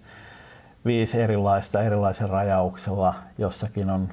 viisi 0.85 1.21
erilaista 1.21 1.83
erilaisen 1.83 2.29
rajauksella. 2.29 3.15
Jossakin 3.39 3.91
on 3.91 4.09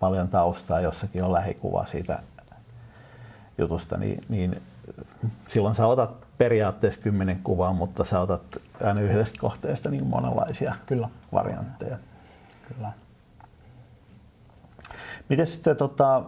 paljon 0.00 0.28
taustaa, 0.28 0.80
jossakin 0.80 1.24
on 1.24 1.32
lähikuva 1.32 1.86
siitä 1.86 2.18
jutusta, 3.58 3.96
niin, 3.96 4.24
niin 4.28 4.62
silloin 5.48 5.74
sä 5.74 5.86
otat 5.86 6.10
periaatteessa 6.38 7.00
kymmenen 7.00 7.40
kuvaa, 7.44 7.72
mutta 7.72 8.04
sä 8.04 8.20
otat 8.20 8.42
aina 8.84 9.00
yhdestä 9.00 9.38
kohteesta 9.40 9.90
niin 9.90 10.06
monenlaisia 10.06 10.74
Kyllä. 10.86 11.08
variantteja. 11.32 11.96
Kyllä. 12.68 12.92
Miten 15.28 15.46
sitten, 15.46 15.76
tota, 15.76 16.22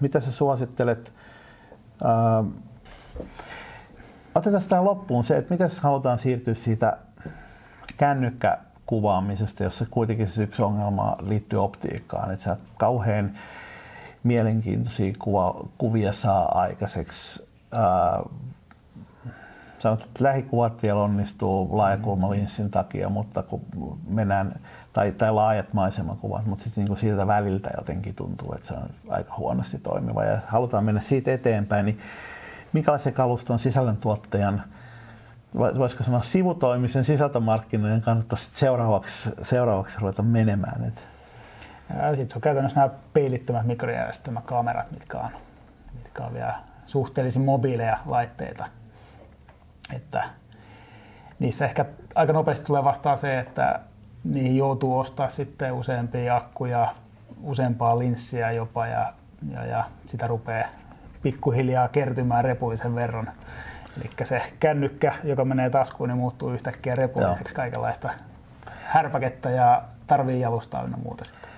mitä 0.00 0.20
sä 0.20 0.32
suosittelet? 0.32 1.12
Ää, 2.04 2.44
Otetaan 4.34 4.62
tähän 4.68 4.84
loppuun 4.84 5.24
se, 5.24 5.36
että 5.36 5.54
miten 5.54 5.70
halutaan 5.80 6.18
siirtyä 6.18 6.54
siitä 6.54 6.96
kännykkäkuvaamisesta, 8.86 9.64
jossa 9.64 9.86
kuitenkin 9.90 10.28
se 10.28 10.42
yksi 10.42 10.62
ongelma 10.62 11.16
liittyy 11.20 11.64
optiikkaan, 11.64 12.30
että 12.30 12.44
sä 12.44 12.56
kauhean 12.76 13.30
mielenkiintoisia 14.22 15.12
kuva, 15.18 15.68
kuvia 15.78 16.12
saa 16.12 16.60
aikaiseksi. 16.60 17.46
Ää, 17.72 18.22
sanotaan, 19.78 20.08
että 20.08 20.24
lähikuvat 20.24 20.82
vielä 20.82 21.00
onnistuu 21.00 21.76
laajakulmalinssin 21.76 22.70
takia, 22.70 23.08
mutta 23.08 23.42
kun 23.42 23.98
mennään, 24.08 24.60
tai, 24.92 25.12
tai 25.12 25.32
laajat 25.32 25.72
maisemakuvat, 25.72 26.46
mutta 26.46 26.64
sitten 26.64 26.84
niin 26.84 26.96
siltä 26.96 27.26
väliltä 27.26 27.70
jotenkin 27.76 28.14
tuntuu, 28.14 28.52
että 28.54 28.66
se 28.66 28.74
on 28.74 28.90
aika 29.08 29.34
huonosti 29.36 29.78
toimiva 29.78 30.24
ja 30.24 30.38
halutaan 30.46 30.84
mennä 30.84 31.00
siitä 31.00 31.34
eteenpäin, 31.34 31.86
niin 31.86 31.98
minkälaisen 32.72 33.14
kaluston 33.14 33.58
sisällöntuottajan 33.58 34.62
voisiko 35.54 36.04
sanoa 36.04 36.22
sivutoimisen 36.22 37.04
sisältömarkkinoiden 37.04 38.02
kannattaisi 38.02 38.50
seuraavaksi, 38.54 39.30
seuraavaksi 39.42 39.96
ruveta 40.00 40.22
menemään? 40.22 40.84
Et. 40.84 41.06
Sitten 42.08 42.30
se 42.30 42.36
on 42.36 42.42
käytännössä 42.42 42.80
nämä 42.80 42.94
peilittömät 43.12 43.66
mikrojärjestelmäkamerat, 43.66 44.90
mitkä 44.90 45.18
on, 45.18 45.30
mitkä 45.94 46.24
on 46.24 46.34
vielä 46.34 46.54
suhteellisen 46.86 47.42
mobiileja 47.42 47.98
laitteita. 48.06 48.66
Että 49.96 50.24
niissä 51.38 51.64
ehkä 51.64 51.84
aika 52.14 52.32
nopeasti 52.32 52.66
tulee 52.66 52.84
vastaan 52.84 53.18
se, 53.18 53.38
että 53.38 53.80
niihin 54.24 54.56
joutuu 54.56 54.98
ostaa 54.98 55.28
sitten 55.28 55.72
useampia 55.72 56.36
akkuja, 56.36 56.94
useampaa 57.42 57.98
linssiä 57.98 58.52
jopa 58.52 58.86
ja, 58.86 59.12
ja, 59.52 59.66
ja 59.66 59.84
sitä 60.06 60.26
rupeaa 60.26 60.68
pikkuhiljaa 61.22 61.88
kertymään 61.88 62.44
repullisen 62.44 62.94
verran. 62.94 63.30
Eli 63.96 64.10
se 64.22 64.42
kännykkä, 64.60 65.12
joka 65.24 65.44
menee 65.44 65.70
taskuun, 65.70 66.08
niin 66.08 66.18
muuttuu 66.18 66.50
yhtäkkiä 66.50 66.94
repulliseksi 66.94 67.54
kaikenlaista 67.54 68.10
härpäkettä 68.84 69.50
ja 69.50 69.82
tarvii 70.06 70.40
jalustaa 70.40 70.82
ynnä 70.82 70.96
muuta 70.96 71.24
sitten. 71.24 71.50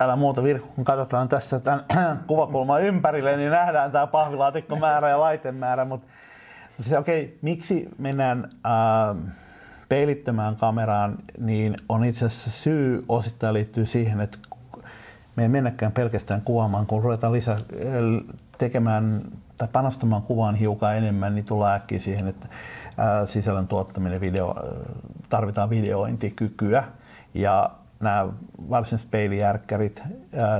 Älä 0.00 0.16
muuta 0.16 0.42
Virkku, 0.42 0.68
kun 0.74 0.84
katsotaan 0.84 1.28
tässä 1.28 1.60
tämän 1.60 1.84
kuvakulman 2.26 2.82
ympärille, 2.82 3.36
niin 3.36 3.50
nähdään 3.50 3.92
tämä 3.92 4.06
pahvilaatikkomäärä 4.06 5.08
ja 5.08 5.20
laitemäärä, 5.20 5.84
mutta 5.84 6.06
se, 6.80 6.98
okei, 6.98 7.24
okay, 7.24 7.36
miksi 7.42 7.88
mennään 7.98 8.50
äh, 8.66 9.16
peilittömään 9.88 10.56
kameraan, 10.56 11.18
niin 11.38 11.76
on 11.88 12.04
itse 12.04 12.26
asiassa 12.26 12.50
syy 12.50 13.04
osittain 13.08 13.54
liittyy 13.54 13.86
siihen, 13.86 14.20
että 14.20 14.38
me 15.36 15.42
ei 15.42 15.48
mennäkään 15.48 15.92
pelkästään 15.92 16.40
kuvaamaan, 16.40 16.86
kun 16.86 17.02
ruvetaan 17.02 17.32
lisää 17.32 17.58
tekemään 18.58 19.22
tai 19.62 19.68
panostamaan 19.72 20.22
kuvaan 20.22 20.54
hiukan 20.54 20.96
enemmän, 20.96 21.34
niin 21.34 21.44
tullaan 21.44 21.76
äkkiä 21.76 21.98
siihen, 21.98 22.28
että 22.28 22.48
sisällön 23.26 23.68
tuottaminen 23.68 24.20
video, 24.20 24.54
tarvitaan 25.28 25.70
videointikykyä. 25.70 26.84
Ja 27.34 27.70
nämä 28.00 28.26
varsinaiset 28.70 29.10
peilijärkkärit 29.10 30.02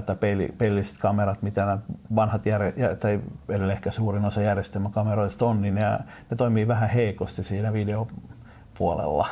tai 0.07 0.17
peili, 0.17 0.55
peililliset 0.59 0.99
kamerat, 0.99 1.43
mitä 1.43 1.65
nämä 1.65 1.79
vanhat 2.17 2.47
jär, 2.47 2.63
tai 3.01 3.21
edelleen 3.49 3.77
ehkä 3.77 3.91
suurin 3.91 4.25
osa 4.25 4.41
järjestelmäkameroista 4.41 5.47
on, 5.47 5.63
niin 5.63 5.75
ne, 5.75 5.83
ne 6.31 6.37
toimii 6.37 6.69
vähän 6.69 6.89
heikosti 6.89 7.45
siinä 7.45 7.73
videopuolella. 7.73 9.29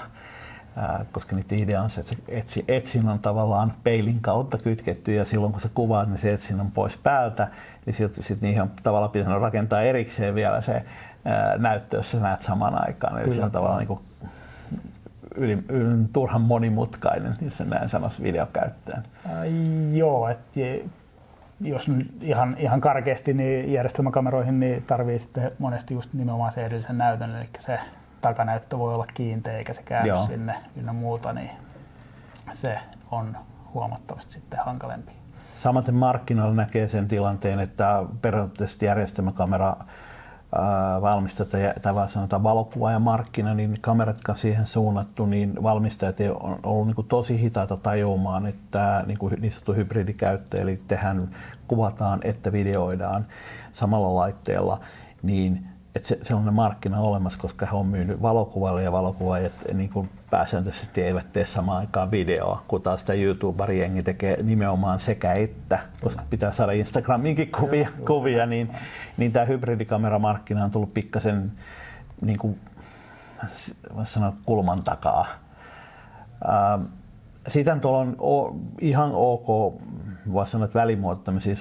Koska 1.12 1.36
niiden 1.36 1.58
idea 1.58 1.82
on 1.82 1.90
se, 1.90 2.00
että 2.00 2.16
etsi, 2.28 2.64
etsin 2.68 3.08
on 3.08 3.18
tavallaan 3.18 3.72
peilin 3.82 4.20
kautta 4.20 4.58
kytketty 4.58 5.14
ja 5.14 5.24
silloin 5.24 5.52
kun 5.52 5.60
sä 5.60 5.68
kuvaat, 5.74 6.08
niin 6.08 6.18
se 6.18 6.32
etsin 6.32 6.60
on 6.60 6.70
pois 6.70 6.96
päältä, 6.96 7.48
niin 7.86 7.94
sitten 7.94 8.24
sit 8.24 8.40
niihin 8.40 8.62
on 8.62 8.70
tavallaan 8.82 9.12
pitänyt 9.12 9.40
rakentaa 9.40 9.82
erikseen 9.82 10.34
vielä 10.34 10.60
se 10.60 10.82
ää, 11.24 11.58
näyttö, 11.58 11.96
jos 11.96 12.10
sä 12.10 12.20
näet 12.20 12.42
samaan 12.42 12.86
aikaan. 12.86 13.16
Eli 13.16 13.24
Kyllä. 13.24 13.36
se 13.36 13.44
on 13.44 13.50
tavallaan 13.50 13.78
niin 13.78 13.88
kuin 13.88 14.00
yli, 15.34 15.64
yli, 15.68 16.04
turhan 16.12 16.40
monimutkainen, 16.40 17.34
jos 17.40 17.56
sen 17.56 17.70
näin 17.70 17.88
sanoisi 17.88 18.22
videokäyttäjän. 18.22 19.04
Äh, 19.26 19.32
joo, 19.92 20.28
että 20.28 20.60
jos 21.60 21.90
ihan, 22.20 22.56
ihan 22.58 22.80
karkeasti 22.80 23.34
niin 23.34 23.72
järjestelmäkameroihin 23.72 24.60
niin 24.60 24.82
tarvii 24.82 25.18
sitten 25.18 25.52
monesti 25.58 25.94
just 25.94 26.12
nimenomaan 26.12 26.52
se 26.52 26.66
edellisen 26.66 26.98
näytön, 26.98 27.36
eli 27.36 27.48
se 27.58 27.78
takanäyttö 28.20 28.78
voi 28.78 28.94
olla 28.94 29.06
kiinteä 29.14 29.58
eikä 29.58 29.72
se 29.72 29.82
käy 29.82 30.06
Joo. 30.06 30.24
sinne 30.24 30.54
ynnä 30.76 30.92
muuta, 30.92 31.32
niin 31.32 31.50
se 32.52 32.78
on 33.10 33.36
huomattavasti 33.74 34.32
sitten 34.32 34.60
hankalempi. 34.64 35.12
Samaten 35.56 35.94
markkinoilla 35.94 36.54
näkee 36.54 36.88
sen 36.88 37.08
tilanteen, 37.08 37.60
että 37.60 38.04
periaatteessa 38.22 38.84
järjestelmäkamera 38.84 39.76
valmistajat 41.00 41.50
tai 41.82 42.08
sanotaan 42.08 42.42
valokuva 42.42 42.92
ja 42.92 42.98
markkina, 42.98 43.54
niin 43.54 43.76
kamerat, 43.80 44.16
jotka 44.16 44.34
siihen 44.34 44.66
suunnattu, 44.66 45.26
niin 45.26 45.62
valmistajat 45.62 46.16
on 46.40 46.58
ollut 46.62 46.86
niin 46.86 47.06
tosi 47.06 47.40
hitaita 47.40 47.76
tajuamaan, 47.76 48.46
että 48.46 49.04
niin, 49.06 49.18
kuin 49.18 49.34
niin 49.40 49.52
sanottu 49.52 49.72
hybridikäyttö, 49.72 50.60
eli 50.60 50.82
tehän 50.88 51.28
kuvataan 51.68 52.20
että 52.24 52.52
videoidaan 52.52 53.26
samalla 53.72 54.14
laitteella, 54.14 54.80
niin 55.22 55.69
että 56.00 56.08
se, 56.08 56.18
sellainen 56.22 56.54
markkina 56.54 57.00
olemassa, 57.00 57.38
koska 57.38 57.66
he 57.66 57.76
on 57.76 57.86
myynyt 57.86 58.22
valokuvalle 58.22 58.82
ja 58.82 58.92
valokuvaajat 58.92 59.52
niin 59.72 59.90
kuin 59.90 60.10
pääsääntöisesti 60.30 61.02
eivät 61.02 61.32
tee 61.32 61.44
samaan 61.44 61.78
aikaan 61.78 62.10
videoa, 62.10 62.64
kun 62.68 62.82
taas 62.82 63.00
sitä 63.00 63.12
YouTuber-jengi 63.12 64.02
tekee 64.02 64.42
nimenomaan 64.42 65.00
sekä 65.00 65.32
että, 65.32 65.78
koska 66.02 66.22
pitää 66.30 66.52
saada 66.52 66.72
Instagraminkin 66.72 67.52
kuvia, 67.60 67.88
joo, 67.98 68.06
kuvia 68.06 68.46
niin, 68.46 68.70
niin 69.16 69.32
tämä 69.32 69.44
hybridikameramarkkina 69.44 70.64
on 70.64 70.70
tullut 70.70 70.94
pikkasen 70.94 71.52
niin 72.20 72.38
kuin, 72.38 72.60
sanoa, 74.04 74.32
kulman 74.44 74.82
takaa. 74.82 75.26
Ähm, 76.48 76.82
sitten 77.48 77.80
tuolla 77.80 77.98
on 77.98 78.16
o, 78.18 78.56
ihan 78.80 79.10
ok, 79.14 79.74
voisi 80.32 80.52
sanoa, 80.52 80.64
että 80.64 80.78
välimuoto 80.78 81.22
tämmöisiä 81.22 81.54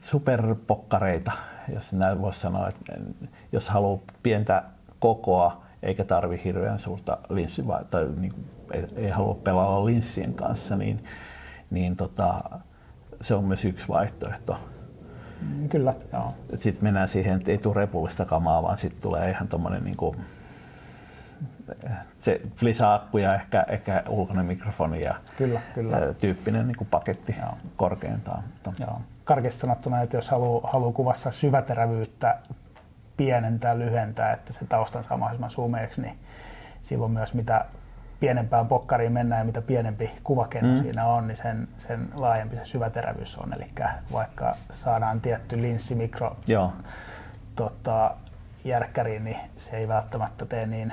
superpokkareita, 0.00 1.32
jos 1.74 1.92
näin 1.92 2.22
voisi 2.22 2.40
sanoa, 2.40 2.68
että 2.68 2.92
jos 3.52 3.68
haluaa 3.68 4.00
pientä 4.22 4.62
kokoa 4.98 5.62
eikä 5.82 6.04
tarvi 6.04 6.40
hirveän 6.44 6.78
suurta 6.78 7.18
linssi, 7.28 7.64
tai 7.90 8.08
niin 8.16 8.32
kuin, 8.32 8.44
ei, 8.72 8.84
ei 8.96 9.10
halua 9.10 9.34
pelata 9.34 9.84
linssien 9.84 10.34
kanssa, 10.34 10.76
niin, 10.76 11.04
niin 11.70 11.96
tota, 11.96 12.40
se 13.20 13.34
on 13.34 13.44
myös 13.44 13.64
yksi 13.64 13.88
vaihtoehto. 13.88 14.58
Kyllä, 15.68 15.94
joo. 16.12 16.34
Sitten 16.56 16.84
mennään 16.84 17.08
siihen, 17.08 17.36
että 17.36 17.50
ei 17.50 17.58
tule 17.58 17.74
repullista 17.74 18.24
kamaa, 18.24 18.62
vaan 18.62 18.78
sitten 18.78 19.02
tulee 19.02 19.30
ihan 19.30 19.48
tuommoinen 19.48 19.84
niin 19.84 19.96
kuin, 19.96 20.16
se 22.18 22.40
lisäakku 22.60 23.18
ja 23.18 23.34
ehkä, 23.34 23.66
ehkä 23.68 24.02
ulkoinen 24.08 24.46
mikrofoni 24.46 25.02
ja 25.02 25.14
kyllä, 25.38 25.60
kyllä. 25.74 26.14
tyyppinen 26.14 26.66
niin 26.66 26.76
kuin 26.76 26.88
paketti 26.88 27.36
joo. 27.38 27.56
korkeintaan. 27.76 28.42
Joo. 28.80 29.00
Karkeasti 29.24 29.60
sanottuna, 29.60 30.02
että 30.02 30.16
jos 30.16 30.30
haluaa, 30.30 30.70
haluaa 30.72 30.92
kuvassa 30.92 31.30
syväterävyyttä 31.30 32.38
pienentää, 33.16 33.78
lyhentää, 33.78 34.32
että 34.32 34.52
se 34.52 34.64
taustan 34.64 35.04
saa 35.04 35.16
mahdollisimman 35.16 35.50
sumeeksi, 35.50 36.00
niin 36.00 36.18
silloin 36.82 37.12
myös 37.12 37.34
mitä 37.34 37.64
pienempään 38.20 38.68
pokkariin 38.68 39.12
mennään 39.12 39.40
ja 39.40 39.44
mitä 39.44 39.62
pienempi 39.62 40.10
kuvakenno 40.24 40.74
mm. 40.74 40.82
siinä 40.82 41.06
on, 41.06 41.26
niin 41.26 41.36
sen, 41.36 41.68
sen 41.76 42.08
laajempi 42.14 42.56
se 42.56 42.64
syväterävyys 42.64 43.36
on. 43.36 43.54
Eli 43.54 43.70
vaikka 44.12 44.54
saadaan 44.70 45.20
tietty 45.20 45.62
linssimikro 45.62 46.36
Joo. 46.46 46.72
Tota, 47.56 48.14
järkkäriin, 48.64 49.24
niin 49.24 49.36
se 49.56 49.76
ei 49.76 49.88
välttämättä 49.88 50.46
tee 50.46 50.66
niin 50.66 50.92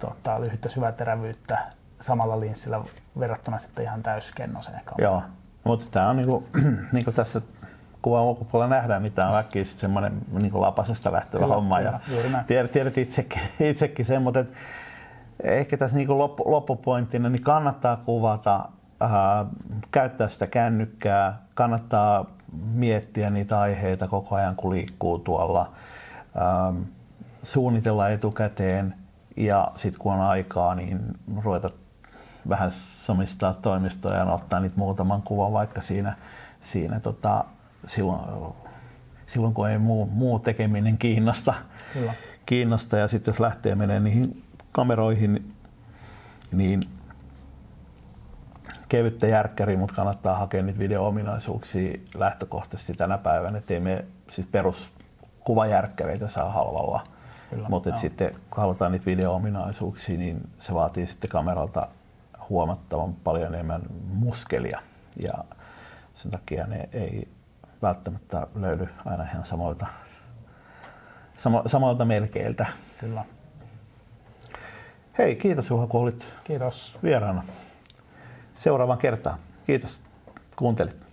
tota, 0.00 0.40
lyhyttä 0.40 0.68
syväterävyyttä 0.68 1.58
samalla 2.00 2.40
linssillä 2.40 2.80
verrattuna 3.18 3.58
sitten 3.58 3.84
ihan 3.84 4.02
täyskennoseen 4.02 4.80
Joo, 4.98 5.22
mutta 5.64 5.84
tämä 5.90 6.08
on 6.08 6.16
niinku, 6.16 6.48
niinku 6.92 7.12
tässä 7.12 7.40
kuvan 8.02 8.22
ulkopuolella 8.22 8.74
nähdään, 8.74 9.12
tämä 9.14 9.28
on 9.28 9.34
väkkiä 9.34 9.64
semmoinen 9.64 10.12
niin 10.40 10.60
lapasesta 10.60 11.12
lähtevä 11.12 11.42
kyllä, 11.42 11.54
homma. 11.54 11.78
Kyllä, 11.78 11.90
ja 12.30 12.44
tiedät, 12.46 12.72
tiedät 12.72 12.98
itsekin, 12.98 13.40
itsekin 13.70 14.06
sen, 14.06 14.22
mutta 14.22 14.40
et, 14.40 14.48
ehkä 15.42 15.76
tässä 15.76 15.96
niin 15.96 16.18
loppu, 16.18 16.50
loppupointtina 16.50 17.28
niin 17.28 17.42
kannattaa 17.42 17.96
kuvata, 17.96 18.68
äh, 19.02 19.10
käyttää 19.90 20.28
sitä 20.28 20.46
kännykkää, 20.46 21.38
kannattaa 21.54 22.26
miettiä 22.72 23.30
niitä 23.30 23.60
aiheita 23.60 24.08
koko 24.08 24.34
ajan, 24.34 24.56
kun 24.56 24.70
liikkuu 24.70 25.18
tuolla, 25.18 25.72
ähm, 26.36 26.82
suunnitella 27.42 28.08
etukäteen 28.08 28.94
ja 29.36 29.72
sitten 29.76 30.00
kun 30.00 30.12
on 30.12 30.20
aikaa, 30.20 30.74
niin 30.74 31.00
ruveta 31.42 31.70
vähän 32.48 32.70
somistaa 32.76 33.54
toimistoja 33.54 34.18
ja 34.18 34.32
ottaa 34.32 34.60
niitä 34.60 34.76
muutaman 34.78 35.22
kuvan 35.22 35.52
vaikka 35.52 35.82
siinä, 35.82 36.16
siinä 36.62 37.00
tota, 37.00 37.44
silloin, 37.86 38.20
silloin 39.26 39.54
kun 39.54 39.70
ei 39.70 39.78
muu, 39.78 40.06
muu 40.06 40.38
tekeminen 40.38 40.98
kiinnosta. 40.98 41.54
Kyllä. 41.92 42.14
kiinnosta. 42.46 42.96
Ja 42.96 43.08
sitten 43.08 43.32
jos 43.32 43.40
lähtee 43.40 43.74
menee 43.74 44.00
niihin 44.00 44.44
kameroihin, 44.72 45.54
niin 46.52 46.80
kevyttä 48.88 49.26
järkkäri, 49.26 49.76
mutta 49.76 49.94
kannattaa 49.94 50.36
hakea 50.36 50.62
niitä 50.62 50.78
video-ominaisuuksia 50.78 52.00
lähtökohtaisesti 52.14 52.94
tänä 52.94 53.18
päivänä, 53.18 53.58
ettei 53.58 53.80
me 53.80 54.04
siis 54.30 54.46
peruskuvajärkkäreitä 54.46 56.28
saa 56.28 56.50
halvalla. 56.50 57.06
Mutta 57.68 57.96
sitten 57.96 58.30
kun 58.30 58.60
halutaan 58.60 58.92
niitä 58.92 59.06
video-ominaisuuksia, 59.06 60.18
niin 60.18 60.48
se 60.58 60.74
vaatii 60.74 61.06
sitten 61.06 61.30
kameralta 61.30 61.88
huomattavan 62.48 63.14
paljon 63.14 63.54
enemmän 63.54 63.82
muskelia. 64.12 64.80
Ja 65.22 65.44
sen 66.14 66.30
takia 66.30 66.66
ne 66.66 66.88
ei 66.92 67.28
välttämättä 67.82 68.46
löydy 68.54 68.88
aina 69.04 69.24
ihan 69.24 69.44
samoilta, 69.44 69.86
samo, 71.36 71.62
samoilta 71.66 72.04
melkeiltä. 72.04 72.66
Kyllä. 72.98 73.24
Hei, 75.18 75.36
kiitos 75.36 75.70
Juha, 75.70 75.86
kun 75.86 76.00
olit 76.00 76.24
kiitos. 76.44 76.98
vieraana. 77.02 77.42
Seuraavaan 78.54 78.98
kertaan. 78.98 79.38
Kiitos, 79.66 80.02
kuuntelit. 80.56 81.09